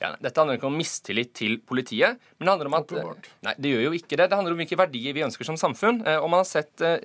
[0.00, 2.96] Ja, dette handler ikke om mistillit til politiet, men det handler om at
[3.44, 4.28] Nei, det gjør jo ikke det.
[4.30, 6.00] Det handler om hvilke verdier vi ønsker som samfunn.
[6.06, 7.00] Eh, og man har sett eh,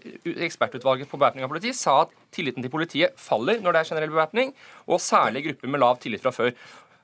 [0.48, 4.14] Ekspertutvalget på bevæpning av politi sa at tilliten til politiet faller når det er generell
[4.14, 4.54] bevæpning,
[4.88, 6.54] og særlig grupper med lav tillit fra før.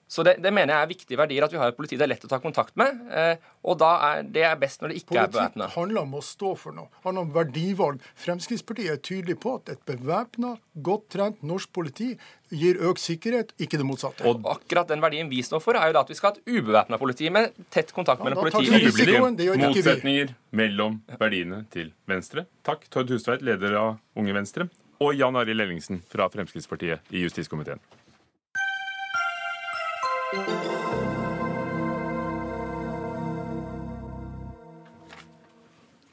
[0.08, 2.12] Så det, det, mener jeg er viktige verdier, at vi har et politi det er
[2.12, 3.00] lett å ta kontakt med.
[3.10, 5.66] Eh, og da er det er best når det ikke Politikk er bevæpna.
[5.66, 6.90] Politikk handler om å stå for noe.
[7.06, 8.06] handler om verdivalg.
[8.22, 12.12] Fremskrittspartiet er tydelig på at et bevæpna, godt trent norsk politi
[12.54, 14.30] gir økt sikkerhet, ikke det motsatte.
[14.30, 16.54] Og akkurat den verdien vi står for, er jo da at vi skal ha et
[16.54, 19.42] ubevæpna politi med tett kontakt ja, mellom politi og publikum.
[19.66, 22.46] Motsetninger mellom verdiene til Venstre.
[22.68, 24.70] Takk, Tord Hustveit, leder av Unge Venstre,
[25.02, 27.82] og Jan Arild Ellingsen fra Fremskrittspartiet i justiskomiteen.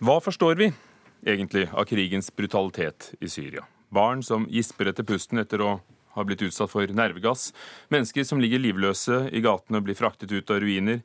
[0.02, 0.66] Hva forstår vi
[1.22, 3.62] egentlig av krigens brutalitet i Syria?
[3.88, 5.76] Barn som gisper etter pusten etter å
[6.16, 7.52] ha blitt utsatt for nervegass.
[7.92, 11.04] Mennesker som ligger livløse i gatene og blir fraktet ut av ruiner.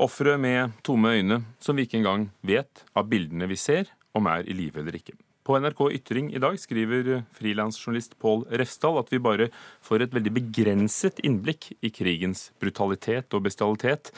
[0.00, 4.48] Ofre med tomme øyne som vi ikke engang vet av bildene vi ser, om er
[4.48, 5.18] i live eller ikke.
[5.42, 9.48] På NRK Ytring i dag skriver frilansjournalist Pål Refsdal at vi bare
[9.80, 14.12] får et veldig begrenset innblikk i krigens brutalitet og bestialitet.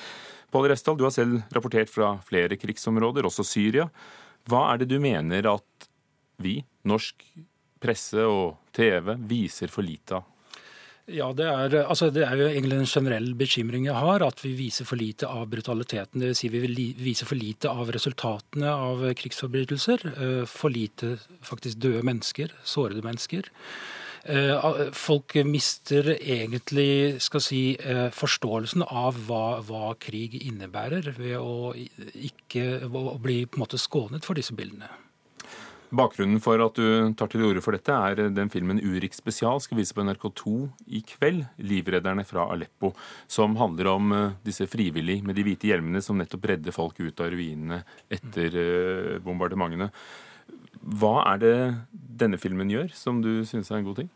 [0.51, 3.87] Pål Refsdal, du har selv rapportert fra flere krigsområder, også Syria.
[4.51, 5.89] Hva er det du mener at
[6.43, 6.59] vi,
[6.91, 7.23] norsk
[7.83, 10.32] presse og TV, viser for lite av?
[11.13, 14.55] Ja, det er, altså det er, jo egentlig en generell bekymring jeg har, at vi
[14.57, 16.23] viser for lite av brutaliteten.
[16.23, 16.41] Dvs.
[16.41, 16.63] Si vi
[16.97, 20.07] viser for lite av resultatene av krigsforbrytelser.
[20.13, 23.51] Eh, for lite faktisk døde mennesker, sårede mennesker.
[24.25, 31.75] Eh, folk mister egentlig skal si, eh, forståelsen av hva, hva krig innebærer, ved å
[31.75, 34.89] ikke å bli på en måte skånet for disse bildene.
[35.93, 39.77] Bakgrunnen for at du tar til orde for dette, er den filmen Urix spesial skal
[39.77, 40.53] vise på NRK2
[40.89, 41.43] i kveld.
[41.61, 42.95] 'Livredderne fra Aleppo',
[43.29, 47.21] som handler om eh, disse frivillige med de hvite hjelmene som nettopp redder folk ut
[47.21, 49.91] av ruinene etter eh, bombardementene.
[50.83, 51.57] Hva er det
[52.23, 54.09] denne filmen gjør, som du syns er en god ting?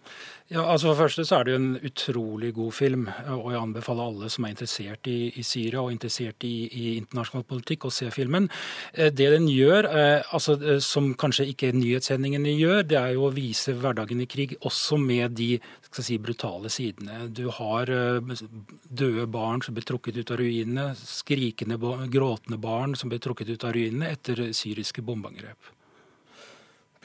[0.50, 3.60] Ja, altså For det første så er det jo en utrolig god film, og jeg
[3.60, 7.94] anbefaler alle som er interessert i, i Syria og interessert i, i, internasjonal politikk, å
[7.94, 8.48] se filmen.
[8.92, 13.26] Eh, det den gjør, eh, altså eh, som kanskje ikke nyhetssendingene gjør, det er jo
[13.26, 15.56] å vise hverdagen i krig også med de
[15.96, 17.26] si, brutale sidene.
[17.32, 21.78] Du har døde barn som blir trukket ut av ruinene, skrikende,
[22.12, 25.75] gråtende barn som blir trukket ut av ruinene etter syriske bombeangrep.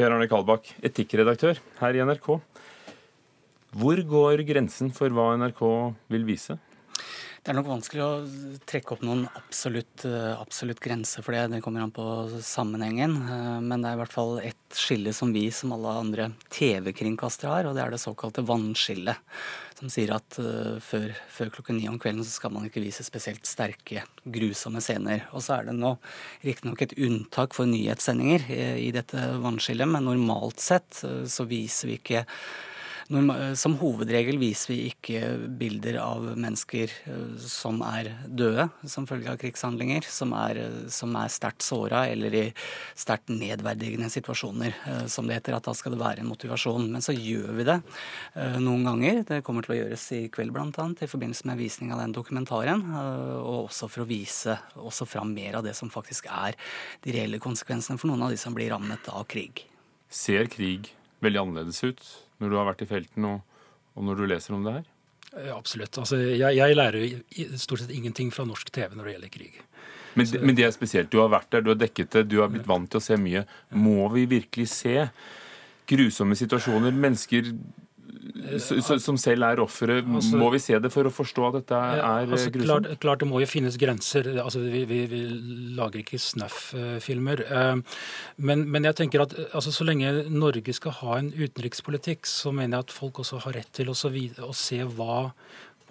[0.01, 2.31] Per Arne Kalbakk, etikkredaktør her i NRK.
[3.77, 5.59] Hvor går grensen for hva NRK
[6.09, 6.55] vil vise?
[7.41, 11.47] Det er nok vanskelig å trekke opp noen absolutt, eh, absolutt grense for det.
[11.49, 12.03] Det kommer an på
[12.37, 13.15] sammenhengen.
[13.17, 17.49] Eh, men det er i hvert fall et skille som vi, som alle andre TV-kringkastere
[17.49, 19.17] har, og det er det såkalte vannskillet.
[19.73, 23.01] Som sier at uh, før, før, klokken ni om kvelden så skal man ikke vise
[23.01, 25.25] spesielt sterke, grusomme scener.
[25.33, 25.95] Og så er det nå
[26.45, 28.45] riktignok et unntak for nyhetssendinger
[28.77, 32.21] i, dette vannskillet, men normalt sett så viser vi ikke
[33.59, 35.19] som hovedregel viser vi ikke
[35.59, 41.33] bilder av mennesker eh, som er døde som følge av krigshandlinger, som er, som er
[41.33, 42.43] sterkt såra eller i
[42.95, 45.57] sterkt nedverdigende situasjoner, eh, som det heter.
[45.57, 46.87] At da skal det være en motivasjon.
[46.93, 49.21] Men så gjør vi det eh, noen ganger.
[49.27, 50.71] Det kommer til å gjøres i kveld bl.a.
[50.71, 52.87] i forbindelse med visning av den dokumentaren.
[53.41, 56.55] Og også for å vise også fram mer av det som faktisk er
[57.03, 59.65] de reelle konsekvensene for noen av de som blir rammet av krig.
[60.11, 62.03] Ser krig veldig annerledes ut
[62.41, 63.61] når du har vært i felten og,
[63.95, 64.89] og når du leser om det her?
[65.55, 65.95] Absolutt.
[66.01, 69.61] Altså, jeg, jeg, lærer stort sett ingenting fra norsk TV når det gjelder krig.
[70.19, 71.11] Men, Så, men, det er spesielt.
[71.11, 73.15] Du har vært der, du har dekket det, du har blitt vant til å se
[73.15, 73.45] mye.
[73.71, 75.05] Må vi virkelig se
[75.87, 76.91] grusomme situasjoner?
[76.91, 77.53] Mennesker
[79.01, 79.99] som selv er ofre.
[80.01, 82.87] Altså, må vi se det for å forstå at dette er altså, grusomt?
[82.87, 84.29] Klart, klart, det må jo finnes grenser.
[84.41, 85.21] Altså, vi, vi, vi
[85.77, 87.45] lager ikke snuff-filmer.
[87.47, 87.97] Eh,
[88.43, 92.79] men, men, jeg tenker at altså, så lenge Norge skal ha en utenrikspolitikk, så mener
[92.79, 95.19] jeg at folk også har rett til å se hva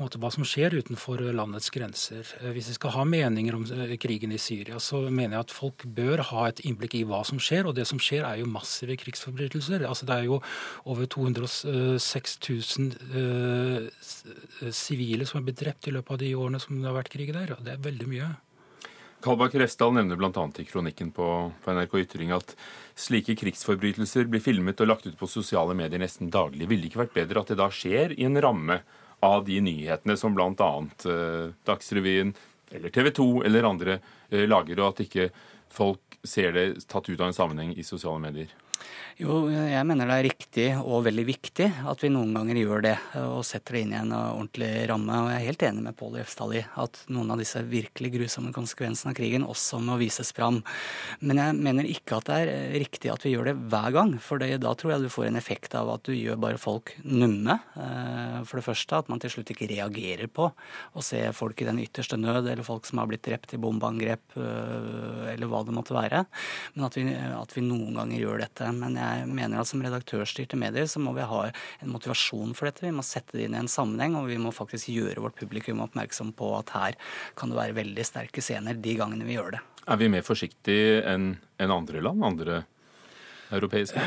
[0.02, 2.26] måte, hva som skjer utenfor landets grenser.
[2.40, 5.54] Eh, hvis vi skal ha meninger om eh, krigen i Syria, så mener jeg at
[5.54, 7.68] folk bør ha et innblikk i hva som skjer.
[7.68, 9.86] Og det som skjer, er jo massive krigsforbrytelser.
[9.88, 10.40] Altså, det er jo
[10.90, 13.90] over 206 000
[14.74, 17.34] sivile som er blitt drept i løpet av de årene som det har vært krig
[17.36, 17.56] der.
[17.56, 18.30] og Det er veldig mye.
[19.20, 20.44] Kalbakk Refsdal nevner bl.a.
[20.56, 21.26] i kronikken på,
[21.60, 22.54] på, NRK Ytring at
[22.96, 26.64] slike krigsforbrytelser blir filmet og lagt ut på sosiale medier nesten daglig.
[26.70, 28.80] Ville det ikke vært bedre at det da skjer i en ramme
[29.20, 30.70] av de nyhetene som bl.a.
[31.04, 32.34] Eh, Dagsrevyen
[32.70, 33.98] eller TV 2 eller andre
[34.30, 35.28] eh, lager, og at ikke
[35.70, 38.52] folk ser det tatt ut av en sammenheng i sosiale medier?
[39.20, 42.94] Jo, jeg mener det er riktig og veldig viktig at vi noen ganger gjør det
[43.20, 45.18] og setter det inn i en ordentlig ramme.
[45.26, 48.54] Og jeg er helt enig med Pål Refsdal i at noen av disse virkelig grusomme
[48.56, 50.62] konsekvensene av krigen også må vises fram.
[51.20, 54.14] Men jeg mener ikke at det er riktig at vi gjør det hver gang.
[54.24, 56.94] For det, da tror jeg du får en effekt av at du gjør bare folk
[57.04, 57.58] numme.
[57.76, 61.68] Eh, for det første at man til slutt ikke reagerer på å se folk i
[61.68, 65.76] den ytterste nød, eller folk som har blitt drept i bombeangrep, eh, eller hva det
[65.76, 66.24] måtte være.
[66.74, 68.69] Men at vi, at vi noen ganger gjør dette.
[68.76, 72.86] Men jeg mener at som redaktørstyrte medier så må vi ha en motivasjon for dette.
[72.86, 75.82] Vi må sette det inn i en sammenheng, og vi må faktisk gjøre vårt publikum
[75.84, 76.98] oppmerksom på at her
[77.38, 79.64] kan det være veldig sterke scener de gangene vi gjør det.
[79.90, 82.24] Er vi mer forsiktige enn andre land?
[82.26, 82.62] Andre
[83.54, 84.02] europeiske?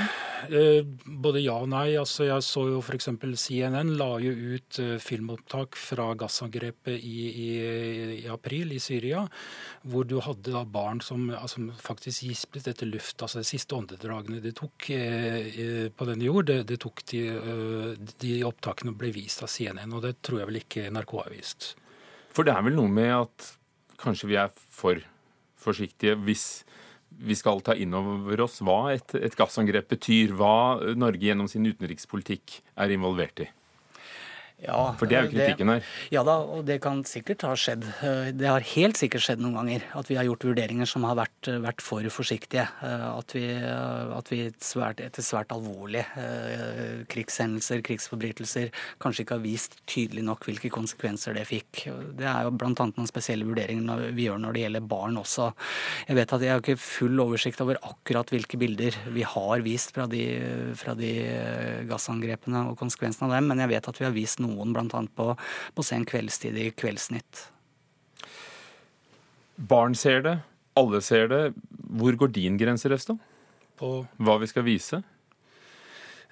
[0.50, 1.96] Eh, både ja og nei.
[2.00, 3.10] Altså, jeg så jo f.eks.
[3.40, 7.50] CNN la jo ut uh, filmopptak fra gassangrepet i, i,
[8.18, 9.24] i, april i Syria,
[9.88, 13.22] hvor du hadde da barn som altså, faktisk gispet etter luft.
[13.22, 17.24] altså De siste åndedragene de tok eh, på denne jord, det, det tok de,
[18.24, 19.96] de opptakene ble vist av CNN.
[19.96, 21.74] Og det tror jeg vel ikke NRK har vist.
[22.34, 23.52] For det er vel noe med at
[24.02, 25.00] kanskje vi er for
[25.64, 26.64] forsiktige hvis
[27.20, 31.68] vi skal ta inn over oss hva et, et gassangrep betyr, hva Norge gjennom sin
[31.70, 33.50] utenrikspolitikk er involvert i.
[34.64, 35.88] Ja, For det er jo kritikken her.
[36.14, 37.86] Ja da, og det kan sikkert ha skjedd.
[38.38, 41.50] Det har helt sikkert skjedd noen ganger at vi har gjort vurderinger som har vært,
[41.64, 42.66] vært for forsiktige.
[42.84, 48.72] At vi, at vi svært, etter svært alvorlige eh, krigshendelser, krigsforbrytelser,
[49.04, 51.86] kanskje ikke har vist tydelig nok hvilke konsekvenser det fikk.
[52.18, 52.72] Det er jo bl.a.
[52.72, 55.50] noen spesielle vurderinger vi gjør når det gjelder barn også.
[56.08, 59.94] Jeg vet at jeg har ikke full oversikt over akkurat hvilke bilder vi har vist
[59.96, 60.24] fra de,
[60.80, 61.12] fra de
[61.90, 65.04] gassangrepene og konsekvensene av dem, men jeg vet at vi har vist noen noen, bl.a.
[65.18, 65.34] på,
[65.74, 67.48] på sen kveldstid i Kveldsnytt.
[69.56, 70.38] Barn ser det,
[70.80, 71.42] alle ser det.
[71.94, 73.18] Hvor går din grense, Resto?
[73.78, 75.04] På hva vi skal vise?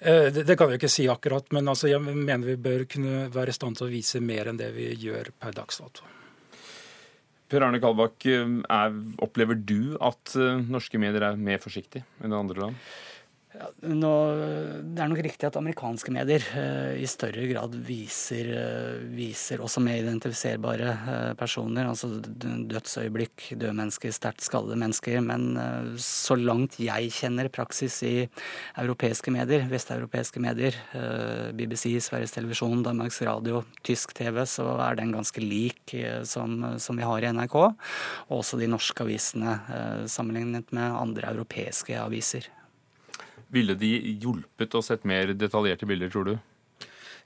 [0.02, 3.28] Eh, det, det, kan vi ikke si akkurat, men altså jeg mener vi bør kunne
[3.30, 6.08] være i stand til å vise mer enn det vi gjør per dags dato.
[7.52, 12.64] Per Arne Kalbakk, eh, opplever du at eh, norske medier er mer forsiktige enn andre
[12.64, 12.82] land?
[13.52, 14.10] Ja, nå,
[14.96, 19.82] det er nok riktig at amerikanske medier eh, i større grad viser, eh, viser også
[19.84, 25.18] med identifiserbare eh, personer, altså dødsøyeblikk, døde mennesker, sterkt skadede mennesker.
[25.26, 28.14] Men eh, så langt jeg kjenner praksis i
[28.80, 35.12] europeiske medier, vesteuropeiske medier, eh, BBC, Sveriges Televisjon, Danmarks Radio, tysk TV, så er den
[35.12, 37.60] ganske lik eh, som, som, vi har i NRK.
[37.60, 39.60] Og også de norske avisene
[40.08, 42.48] sammenlignet med andre europeiske aviser.
[43.52, 43.90] Ville de
[44.22, 46.36] hjulpet og sett mer detaljerte bilder, tror du?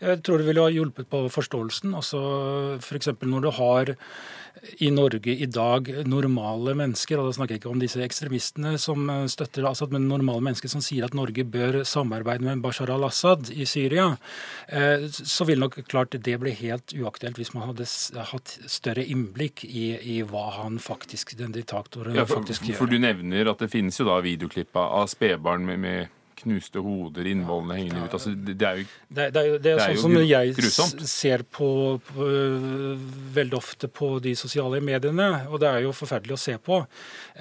[0.00, 1.94] Jeg tror det ville ha hjulpet på forståelsen.
[1.96, 2.20] altså
[2.80, 3.12] F.eks.
[3.16, 3.96] For når du har
[4.80, 9.08] i Norge i dag normale mennesker, og da snakker jeg ikke om disse ekstremistene som
[9.30, 13.66] støtter Assad, men normale mennesker som sier at Norge bør samarbeide med Bashar al-Assad i
[13.68, 14.08] Syria,
[14.68, 17.88] eh, så ville nok klart det bli helt uaktuelt hvis man hadde
[18.32, 22.80] hatt større innblikk i, i hva han faktisk, den diktatoren ja, for, faktisk gjør.
[22.82, 27.26] For du nevner at det finnes jo da videoklipp av spedbarn med, med knuste hoder,
[27.30, 28.14] innvollene hengende ut.
[28.16, 31.04] Altså, det, er jo Det, det er jo, det er sånn som jeg grusomt.
[31.08, 31.68] ser på,
[32.08, 32.28] på,
[33.36, 36.82] veldig ofte på de sosiale mediene, og det er jo forferdelig å se på.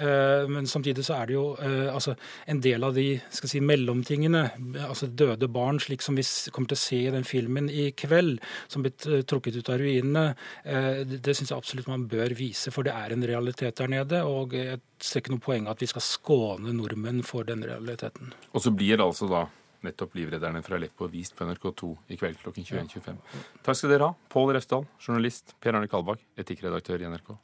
[0.00, 2.16] Uh, men samtidig så er det jo uh, altså
[2.48, 4.44] en del av de skal si, mellomtingene,
[4.86, 8.40] altså døde barn, slik som vi kommer til å se i den filmen i kveld,
[8.72, 10.26] som blitt uh, trukket ut av ruinene,
[10.66, 14.22] det, det syns jeg absolutt man bør vise, for det er en realitet der nede.
[14.26, 18.32] og jeg ser ikke noe poeng at vi skal skåne nordmenn for den realiteten.
[18.52, 19.46] Og så blir det altså da
[19.86, 23.18] nettopp livredderne fra Aleppo vist på NRK2 i kveld klokken 21.25.
[23.66, 27.36] Takk skal dere ha, Pål Refsdal, journalist, Per Arne Kalbakk, etikkredaktør i NRK.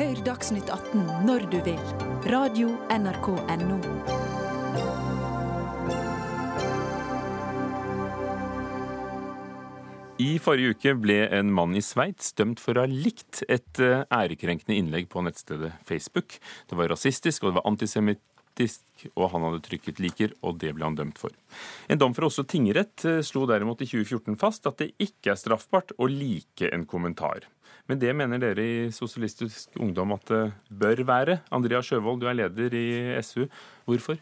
[0.00, 1.86] Hør Dagsnytt 18 når du vil.
[2.30, 4.29] Radio NRK Radio.nrk.no.
[10.20, 14.02] I forrige uke ble en mann i Sveits dømt for å ha likt et eh,
[14.12, 16.36] ærekrenkende innlegg på nettstedet Facebook.
[16.68, 20.84] Det var rasistisk og det var antisemittisk, og han hadde trykket 'liker', og det ble
[20.84, 21.32] han dømt for.
[21.88, 25.40] En dom fra Oslo tingrett eh, slo derimot i 2014 fast at det ikke er
[25.40, 27.48] straffbart å like en kommentar.
[27.88, 31.40] Men det mener dere i Sosialistisk Ungdom at det bør være.
[31.48, 32.88] Andrea Sjøvold, du er leder i
[33.24, 33.48] SU.
[33.88, 34.20] Hvorfor?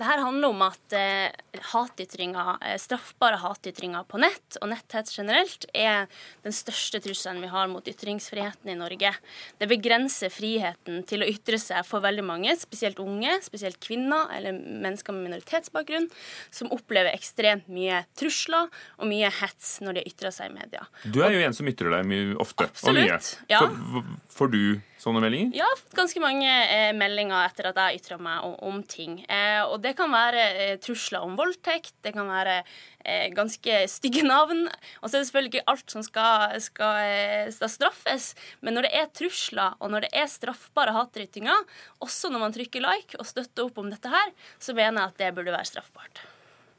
[0.00, 5.66] Det her handler om at eh, hatytringer, eh, straffbare hatytringer på nett og netthets generelt
[5.76, 6.06] er
[6.40, 9.12] den største trusselen vi har mot ytringsfriheten i Norge.
[9.60, 14.56] Det begrenser friheten til å ytre seg for veldig mange, spesielt unge, spesielt kvinner eller
[14.56, 16.08] mennesker med minoritetsbakgrunn,
[16.48, 20.88] som opplever ekstremt mye trusler og mye hets når de ytrer seg i media.
[21.04, 23.20] Du er jo en som ytrer deg mye ofte Absolutt, og mye.
[23.52, 23.66] Ja.
[23.68, 24.62] Får, får du
[25.00, 25.54] sånne meldinger?
[25.56, 29.20] Ja, ganske mange eh, meldinger etter at jeg ytra meg om, om ting.
[29.24, 34.24] Eh, og det kan være eh, trusler om voldtekt, det kan være eh, ganske stygge
[34.26, 34.66] navn.
[35.00, 38.32] Og så er det selvfølgelig ikke alt som skal, skal, eh, skal, straffes.
[38.60, 41.64] Men når det er trusler, og når det er straffbare hatryttinger,
[42.04, 45.24] også når man trykker like og støtter opp om dette her, så mener jeg at
[45.24, 46.22] det burde være straffbart.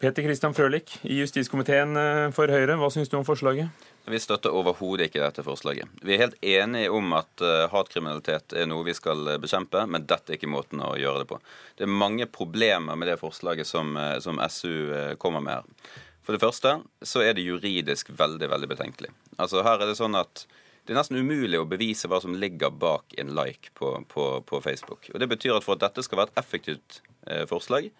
[0.02, 3.70] Peter Christian Frølich i justiskomiteen eh, for Høyre, hva syns du om forslaget?
[4.06, 5.89] Vi støtter overhodet ikke dette forslaget.
[6.02, 10.08] Vi er helt enige om at uh, hatkriminalitet er noe vi skal uh, bekjempe, men
[10.10, 11.38] dette er ikke måten å gjøre det på.
[11.78, 15.93] Det er mange problemer med det forslaget som, uh, som SU kommer med her.
[16.26, 19.14] For det første så er det juridisk veldig, veldig betenkelig.
[19.38, 20.47] Altså Her er det sånn at
[20.86, 24.62] det er nesten umulig å bevise hva som ligger bak en like på, på, på
[24.66, 25.12] Facebook.
[25.14, 27.02] Og Det betyr at for at dette skal være et effektivt
[27.49, 27.91] forslag,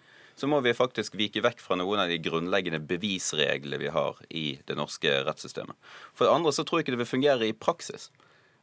[0.42, 4.46] så må vi faktisk vike vekk fra noen av de grunnleggende bevisreglene vi har i
[4.66, 5.76] det norske rettssystemet.
[6.18, 8.08] For det andre så tror jeg ikke det vil fungere i praksis.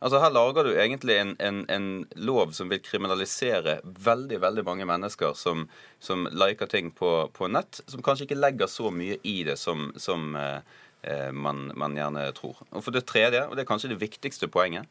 [0.03, 1.87] Altså Her lager du egentlig en, en, en
[2.19, 5.69] lov som vil kriminalisere veldig veldig mange mennesker som,
[6.03, 9.93] som liker ting på, på, nett, som kanskje ikke legger så mye i det som,
[9.95, 10.59] som eh,
[11.07, 12.59] eh man, man, gjerne tror.
[12.71, 14.87] Og For det tredje, og det er kanskje det viktigste poenget,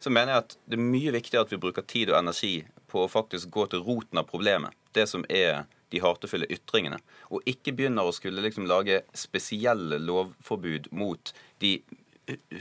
[0.00, 2.54] så mener jeg at det er mye viktigere at vi bruker tid og energi
[2.88, 4.72] på å faktisk gå til roten av problemet.
[4.96, 7.00] Det som er de hatefulle ytringene.
[7.30, 11.32] Og ikke begynner å skulle liksom lage spesielle lovforbud mot
[11.62, 11.78] de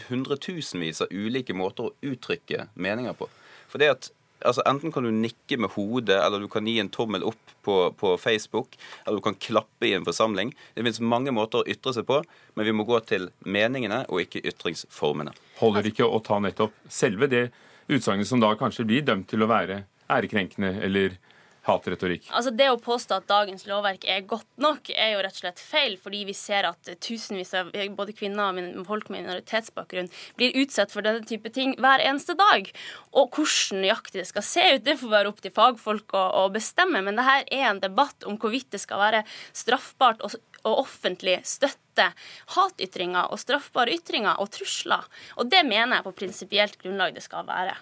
[0.07, 3.30] hundretusenvis av ulike måter å uttrykke meninger på.
[3.69, 4.09] For det at
[4.45, 7.75] altså Enten kan du nikke med hodet, eller du kan gi en tommel opp på,
[7.99, 10.53] på, Facebook, eller du kan klappe i en forsamling.
[10.73, 12.21] Det finnes mange måter å ytre seg på,
[12.55, 15.36] men vi må gå til meningene og ikke ytringsformene.
[15.59, 17.49] Holder ikke å ta nettopp selve det
[17.91, 21.19] utsagnet som da kanskje blir dømt til å være ærekrenkende eller
[21.68, 22.30] Hatretorikk.
[22.36, 25.62] Altså Det å påstå at dagens lovverk er godt nok, er jo rett og slett
[25.62, 25.97] feil.
[26.01, 31.05] Fordi vi ser at tusenvis av både kvinner og folk med minoritetsbakgrunn blir utsatt for
[31.05, 32.70] denne type ting hver eneste dag.
[33.14, 36.45] Og hvordan nøyaktig det skal se ut, det får være opp til fagfolk å, å
[36.53, 37.03] bestemme.
[37.05, 39.26] Men det her er en debatt om hvorvidt det skal være
[39.57, 40.32] straffbart å
[40.68, 42.10] og offentlig støtte
[42.55, 45.05] hatytringer og straffbare ytringer og trusler.
[45.39, 47.76] Og det mener jeg på prinsipielt grunnlag det skal være.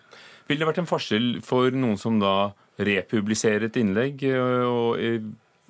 [0.47, 5.01] Vil det vært en forskjell for noen som da republiserer et innlegg, og,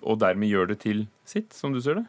[0.03, 2.07] og dermed gjøre det til sitt, som du ser det?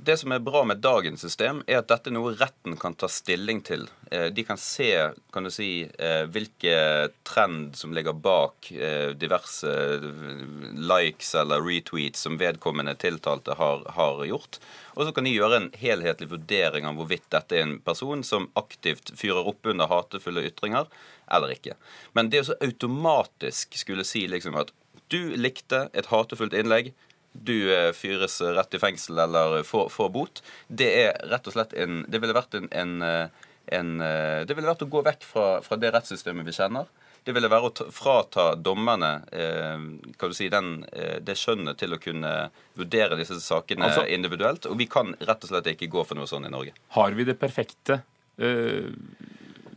[0.00, 3.08] Det som er bra med dagens system, er at dette er noe retten kan ta
[3.10, 3.88] stilling til.
[4.12, 4.92] Eh, de kan se
[5.34, 9.72] kan du si, eh, hvilke trend som ligger bak eh, diverse
[10.78, 14.60] likes eller retweets som vedkommende tiltalte har, har gjort.
[14.94, 18.50] Og så kan de gjøre en helhetlig vurdering av hvorvidt dette er en person som
[18.58, 20.86] aktivt fyrer opp under hatefulle ytringer,
[21.34, 21.76] eller ikke.
[22.16, 24.72] Men det å så automatisk skulle si liksom at
[25.12, 26.92] du likte et hatefullt innlegg,
[27.32, 30.42] du eh, fyres rett i fengsel eller får, får bot.
[30.68, 33.92] Det er rett og slett en Det ville vært en, en, eh, en
[34.48, 36.88] Det ville vært å gå vekk fra, fra det rettssystemet vi kjenner.
[37.28, 39.82] Det ville være å frata dommerne eh,
[40.16, 42.30] du si, den, eh, det skjønnet til å kunne
[42.78, 44.64] vurdere disse sakene altså, individuelt.
[44.70, 46.72] Og vi kan rett og slett ikke gå for noe sånt i Norge.
[46.96, 48.00] Har vi det perfekte
[48.40, 48.88] eh,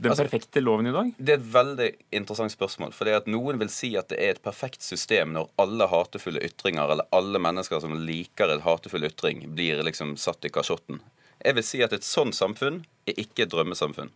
[0.02, 1.10] den altså, perfekte loven i dag?
[1.18, 2.94] Det er et veldig interessant spørsmål.
[2.98, 6.42] For det at Noen vil si at det er et perfekt system når alle hatefulle
[6.48, 11.04] ytringer, eller alle mennesker som liker en hatefull ytring, blir liksom satt i kasjotten.
[11.42, 14.10] Jeg vil si at et sånt samfunn er ikke et drømmesamfunn.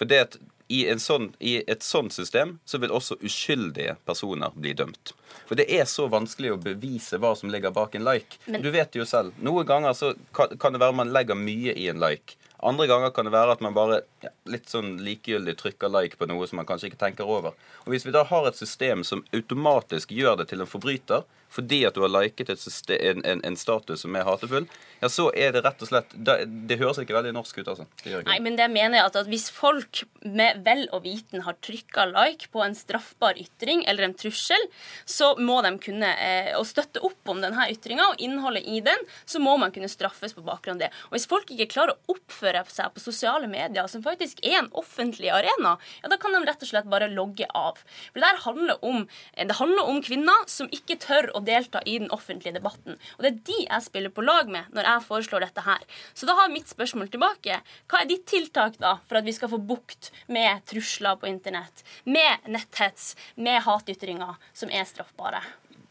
[0.00, 4.74] For det at i, sånn, I et sånt system så vil også uskyldige personer bli
[4.76, 5.14] dømt.
[5.48, 8.40] For det er så vanskelig å bevise hva som ligger bak en like.
[8.46, 9.36] Men, du vet det jo selv.
[9.44, 12.36] Noen ganger så kan, kan det være man legger mye i en like.
[12.58, 16.26] Andre ganger kan det være at man bare ja, litt sånn likegyldig trykker like på
[16.30, 17.54] noe som man kanskje ikke tenker over.
[17.86, 21.80] Og Hvis vi da har et system som automatisk gjør det til en forbryter fordi
[21.88, 24.66] at du har liket system, en, en, en, status som er hatefull,
[25.00, 26.34] ja, så er det rett og slett Det,
[26.68, 27.86] det høres ikke veldig norsk ut, altså.
[28.04, 32.04] Nei, men det mener jeg at, at hvis folk med vel og viten har trykka
[32.10, 34.68] like på en straffbar ytring eller en trussel,
[35.08, 39.08] så må de kunne eh, å støtte opp om denne ytringa og innholdet i den,
[39.24, 40.92] så må man kunne straffes på bakgrunn av det.
[41.08, 44.62] Og hvis folk ikke klarer å oppføre oppfører seg på sosiale medier, som faktisk er
[44.62, 47.78] en offentlig arena, ja, da kan de rett og slett bare logge av.
[48.12, 52.10] For Det handler om, det handler om kvinner som ikke tør å delta i den
[52.10, 52.98] offentlige debatten.
[53.18, 55.84] Og det er de jeg spiller på lag med når jeg foreslår dette her.
[56.14, 57.60] Så da har mitt spørsmål tilbake.
[57.88, 61.84] Hva er ditt tiltak da for at vi skal få bukt med trusler på internett,
[62.04, 65.42] med netthets, med hatytringer som er straffbare?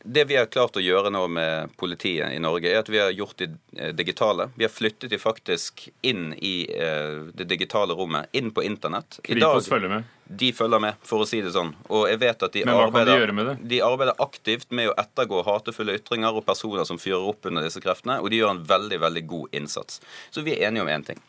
[0.10, 3.10] Det vi har klart å gjøre nå med politiet i Norge, er at vi har
[3.12, 4.46] gjort det eh, digitale.
[4.56, 9.20] Vi har flyttet de faktisk inn i eh, det digitale rommet, inn på internett.
[9.28, 10.14] Kripos følger med?
[10.28, 11.74] De følger med, for å si det sånn.
[11.92, 16.40] Og jeg vet at de, arbeider, de, de arbeider aktivt med å ettergå hatefulle ytringer
[16.40, 19.60] og personer som fyrer opp under disse kreftene, og de gjør en veldig, veldig god
[19.60, 20.00] innsats.
[20.32, 21.20] Så vi er enige om én ting.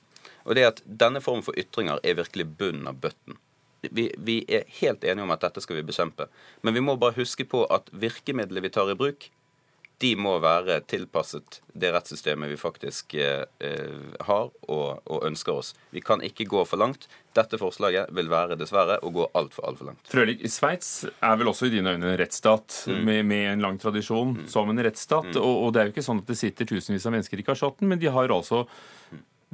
[0.46, 3.42] Og det er at denne formen for ytringer er virkelig bunnen av bøtten
[3.90, 6.28] vi, vi, er helt enige om at dette skal vi bekjempe.
[6.62, 9.30] Men vi må bare huske på at virkemidlene vi tar i bruk,
[9.98, 13.42] de må være tilpasset det rettssystemet vi faktisk eh,
[14.28, 15.72] har og, og, ønsker oss.
[15.94, 17.08] Vi kan ikke gå for langt.
[17.34, 20.04] Dette forslaget vil være dessverre å gå altfor altfor langt.
[20.10, 23.00] Frølik, Sveits er vel også i dine øyne en rettsstat mm.
[23.10, 24.46] med, med, en lang tradisjon mm.
[24.52, 25.32] som en rettsstat.
[25.32, 25.40] Mm.
[25.42, 27.90] Og, og, det er jo ikke sånn at det sitter tusenvis av mennesker i kasjotten,
[27.90, 28.64] men de har altså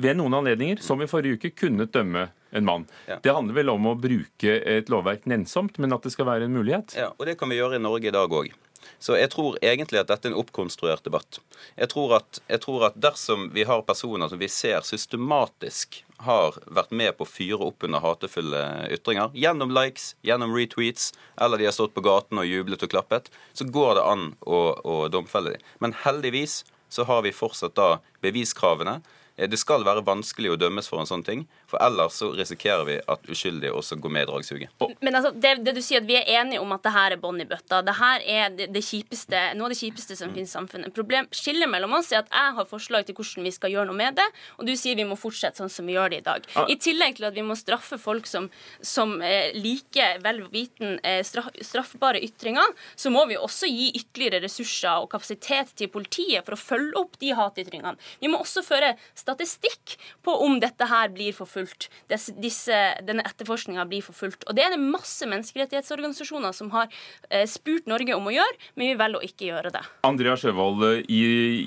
[0.00, 2.86] ved noen anledninger, som i forrige uke, kunnet dømme en mann.
[3.06, 3.18] Ja.
[3.22, 6.54] Det handler vel om å bruke et lovverk nennsomt, men at det skal være en
[6.54, 6.94] mulighet?
[6.98, 8.52] Ja, og det kan vi gjøre i Norge i dag òg.
[8.98, 11.38] Så jeg tror egentlig at dette er en oppkonstruert debatt.
[11.76, 16.56] Jeg tror, at, jeg tror at dersom vi har personer som vi ser systematisk har
[16.64, 18.62] vært med på å fyre opp under hatefulle
[18.94, 23.32] ytringer, gjennom likes, gjennom retweets, eller de har stått på gaten og jublet og klappet,
[23.52, 25.66] så går det an å, å domfelle dem.
[25.84, 29.00] Men heldigvis så har vi fortsatt da beviskravene
[29.36, 32.98] det skal være vanskelig å dømmes for en sånn ting, for ellers så risikerer vi
[33.10, 34.84] at uskyldige også går med i dragsuget.
[35.02, 37.20] Men altså, det, det, du sier at Vi er enige om at det her er
[37.20, 37.80] bånn i bøtta.
[37.82, 40.36] Det her er det, det kjipeste, noe av det kjipeste som mm.
[40.36, 40.94] finnes i samfunnet.
[40.94, 43.98] Problem, Skillet mellom oss er at jeg har forslag til hvordan vi skal gjøre noe
[43.98, 44.26] med det,
[44.58, 46.46] og du sier vi må fortsette sånn som vi gjør det i dag.
[46.54, 46.68] Ah.
[46.70, 48.46] I tillegg til at vi må straffe folk som,
[48.84, 54.44] som eh, liker vel viten eh, straff, straffbare ytringer, så må vi også gi ytterligere
[54.46, 57.98] ressurser og kapasitet til politiet for å følge opp de hatytringene.
[58.22, 58.94] Vi må også føre
[59.24, 61.88] statistikk på om dette her blir forfulgt.
[62.08, 64.44] Denne etterforskninga blir forfulgt.
[64.48, 66.90] Og det er det masse menneskerettighetsorganisasjoner som har
[67.30, 69.82] eh, spurt Norge om å gjøre, men vi velger å ikke gjøre det.
[70.06, 71.22] Andrea Sjøvold, i,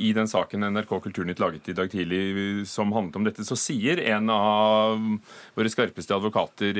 [0.08, 4.02] i, den saken NRK Kulturnytt laget i dag tidlig som handlet om dette, så sier
[4.14, 4.98] en av
[5.58, 6.78] våre skarpeste advokater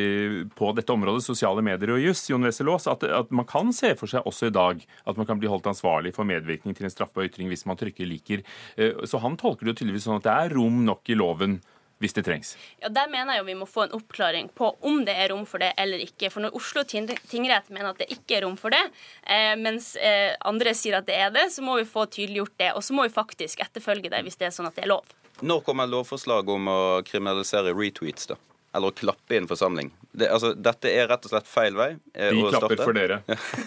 [0.58, 3.94] på dette området, sosiale medier og juss, Jon Wessel Aas, at, at man kan se
[3.98, 6.94] for seg også i dag at man kan bli holdt ansvarlig for medvirkning til en
[6.94, 8.44] straffbar ytring hvis man trykker liker.
[8.78, 11.60] Eh, så han tolker det jo tydeligvis sånn at det er rom nok i loven
[11.98, 12.56] hvis det trengs?
[12.82, 15.46] Ja, Der mener jeg jo vi må få en oppklaring på om det er rom
[15.50, 16.30] for det eller ikke.
[16.34, 18.84] For når Oslo tingrett mener at det ikke er rom for det,
[19.26, 22.74] eh, mens eh, andre sier at det er det, så må vi få tydeliggjort det.
[22.78, 25.08] Og så må vi faktisk etterfølge det hvis det er sånn at det er lov.
[25.42, 28.38] Når kommer lovforslaget om å kriminalisere retweets, da?
[28.76, 29.90] Eller å klappe i en forsamling?
[30.12, 31.92] Det, altså, dette er rett og slett feil vei.
[32.14, 33.22] De vi klapper for dere.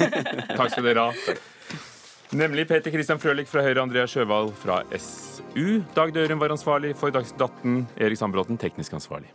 [0.58, 1.38] Takk skal dere ha.
[2.30, 5.80] Nemlig Peter Christian Frølich fra Høyre, Andrea Sjøvald fra SU.
[5.96, 7.80] Dag Døren var ansvarlig for Dagsnytt 18.
[7.98, 9.32] Erik Sandbråten teknisk ansvarlig.